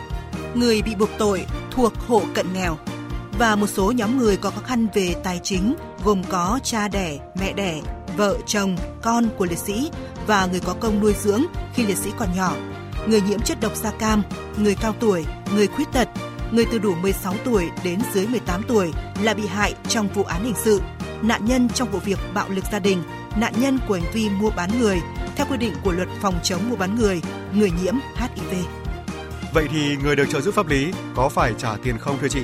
người 0.54 0.82
bị 0.82 0.96
buộc 0.96 1.10
tội 1.18 1.46
thuộc 1.72 1.94
hộ 2.08 2.22
cận 2.34 2.54
nghèo. 2.54 2.78
Và 3.40 3.56
một 3.56 3.68
số 3.68 3.92
nhóm 3.92 4.18
người 4.18 4.38
có 4.38 4.50
khó 4.50 4.62
khăn 4.62 4.88
về 4.94 5.16
tài 5.24 5.40
chính 5.44 5.76
gồm 6.04 6.24
có 6.24 6.60
cha 6.64 6.88
đẻ, 6.88 7.20
mẹ 7.40 7.54
đẻ, 7.54 7.82
vợ, 8.18 8.38
chồng, 8.46 8.78
con 9.02 9.30
của 9.38 9.46
liệt 9.46 9.60
sĩ 9.60 9.92
và 10.28 10.46
người 10.46 10.60
có 10.60 10.74
công 10.74 11.00
nuôi 11.00 11.16
dưỡng 11.22 11.44
khi 11.74 11.86
liệt 11.86 11.98
sĩ 11.98 12.10
còn 12.18 12.30
nhỏ, 12.36 12.54
người 13.08 13.22
nhiễm 13.22 13.40
chất 13.42 13.60
độc 13.62 13.76
da 13.76 13.92
cam, 13.92 14.24
người 14.58 14.76
cao 14.76 14.96
tuổi, 15.00 15.26
người 15.56 15.68
khuyết 15.68 15.88
tật, 15.94 16.10
người 16.52 16.66
từ 16.72 16.80
đủ 16.80 16.96
16 16.96 17.34
tuổi 17.46 17.70
đến 17.84 18.00
dưới 18.14 18.28
18 18.28 18.64
tuổi 18.68 18.92
là 19.22 19.34
bị 19.34 19.48
hại 19.48 19.76
trong 19.88 20.08
vụ 20.08 20.24
án 20.24 20.44
hình 20.44 20.56
sự, 20.64 20.82
nạn 21.22 21.46
nhân 21.46 21.70
trong 21.70 21.92
vụ 21.92 22.00
việc 22.00 22.20
bạo 22.34 22.50
lực 22.50 22.66
gia 22.72 22.80
đình, 22.80 23.04
nạn 23.36 23.54
nhân 23.58 23.80
của 23.88 23.94
hành 23.94 24.12
vi 24.14 24.30
mua 24.30 24.50
bán 24.50 24.70
người 24.80 25.02
theo 25.36 25.48
quy 25.50 25.58
định 25.58 25.74
của 25.84 25.92
luật 25.92 26.08
phòng 26.22 26.40
chống 26.44 26.70
mua 26.70 26.76
bán 26.76 26.96
người, 26.96 27.22
người 27.54 27.72
nhiễm 27.84 27.96
HIV. 28.16 28.54
Vậy 29.54 29.68
thì 29.72 29.98
người 30.04 30.16
được 30.16 30.30
trợ 30.30 30.42
giúp 30.42 30.54
pháp 30.54 30.68
lý 30.68 30.94
có 31.16 31.30
phải 31.30 31.54
trả 31.58 31.76
tiền 31.84 31.98
không 31.98 32.18
thưa 32.22 32.28
chị? 32.28 32.42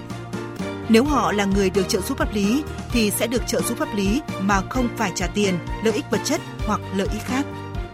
Nếu 0.90 1.04
họ 1.04 1.32
là 1.32 1.46
người 1.46 1.70
được 1.70 1.90
trợ 1.90 2.02
giúp 2.02 2.18
pháp 2.18 2.34
lý 2.34 2.64
thì 2.92 3.12
sẽ 3.12 3.28
được 3.28 3.48
trợ 3.48 3.62
giúp 3.62 3.78
pháp 3.78 3.96
lý 3.96 4.22
mà 4.42 4.62
không 4.70 4.88
phải 4.98 5.12
trả 5.16 5.28
tiền, 5.28 5.60
lợi 5.84 5.94
ích 5.94 6.06
vật 6.12 6.20
chất 6.24 6.42
hoặc 6.68 6.82
lợi 6.96 7.08
ích 7.12 7.22
khác. 7.26 7.46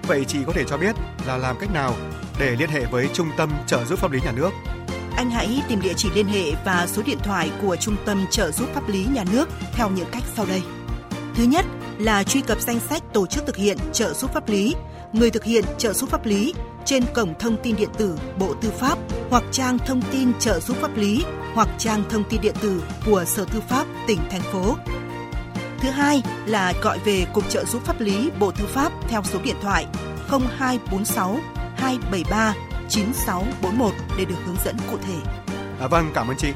Vậy 0.08 0.25
chị 0.27 0.39
có 0.48 0.53
thể 0.53 0.63
cho 0.67 0.77
biết 0.77 0.96
là 1.27 1.38
làm 1.38 1.55
cách 1.60 1.74
nào 1.74 1.96
để 2.39 2.55
liên 2.60 2.70
hệ 2.70 2.86
với 2.86 3.10
Trung 3.13 3.27
tâm 3.38 3.50
trợ 3.67 3.86
giúp 3.86 4.00
pháp 4.00 4.12
lý 4.12 4.20
nhà 4.22 4.32
nước 4.32 4.50
anh 5.15 5.32
hãy 5.32 5.62
tìm 5.70 5.82
địa 5.82 5.93
chỉ 5.93 6.10
liên 6.15 6.27
hệ 6.27 6.51
và 6.65 6.88
số 6.88 7.01
điện 7.05 7.17
thoại 7.24 7.51
của 7.62 7.75
Trung 7.75 7.96
tâm 8.05 8.25
trợ 8.32 8.51
giúp 8.51 8.70
pháp 8.74 8.89
lý 8.89 9.05
nhà 9.13 9.24
nước 9.32 9.50
theo 9.74 9.89
những 9.89 10.08
cách 10.12 10.24
sau 10.36 10.46
đây. 10.46 10.62
Thứ 11.36 11.43
nhất 11.43 11.65
là 11.98 12.24
truy 12.24 12.41
cập 12.41 12.62
danh 12.62 12.79
sách 12.79 13.03
tổ 13.13 13.27
chức 13.27 13.46
thực 13.48 13.55
hiện 13.55 13.77
trợ 13.93 14.13
giúp 14.13 14.34
pháp 14.34 14.50
lý, 14.50 14.75
người 15.13 15.32
thực 15.32 15.43
hiện 15.43 15.63
trợ 15.77 15.93
giúp 15.93 16.10
pháp 16.10 16.25
lý 16.25 16.53
trên 16.86 17.03
cổng 17.13 17.34
thông 17.39 17.58
tin 17.63 17.75
điện 17.75 17.89
tử 17.98 18.17
Bộ 18.39 18.53
Tư 18.62 18.72
pháp 18.79 18.98
hoặc 19.29 19.43
trang 19.51 19.77
thông 19.77 20.01
tin 20.12 20.32
trợ 20.39 20.60
giúp 20.60 20.77
pháp 20.82 20.98
lý 20.98 21.24
hoặc 21.53 21.70
trang 21.77 22.03
thông 22.10 22.24
tin 22.29 22.41
điện 22.41 22.55
tử 22.62 22.84
của 23.05 23.25
Sở 23.25 23.46
Tư 23.46 23.62
pháp 23.70 23.86
tỉnh 24.08 24.20
thành 24.29 24.41
phố. 24.41 24.75
Thứ 25.79 25.89
hai 25.89 26.24
là 26.46 26.74
gọi 26.82 27.00
về 27.05 27.25
Cục 27.34 27.50
trợ 27.50 27.65
giúp 27.65 27.86
pháp 27.86 28.01
lý 28.01 28.29
Bộ 28.39 28.51
Tư 28.51 28.65
pháp 28.67 28.91
theo 29.10 29.24
số 29.24 29.39
điện 29.43 29.55
thoại 29.62 29.86
0246 30.29 31.39
273 31.75 32.53
9641 32.90 33.94
để 34.18 34.25
được 34.25 34.36
hướng 34.46 34.58
dẫn 34.66 34.78
cụ 34.92 34.98
thể. 35.08 35.18
À, 35.80 35.88
vâng, 35.88 36.12
cảm 36.13 36.28
ơn 36.28 36.38
chị. 36.38 36.54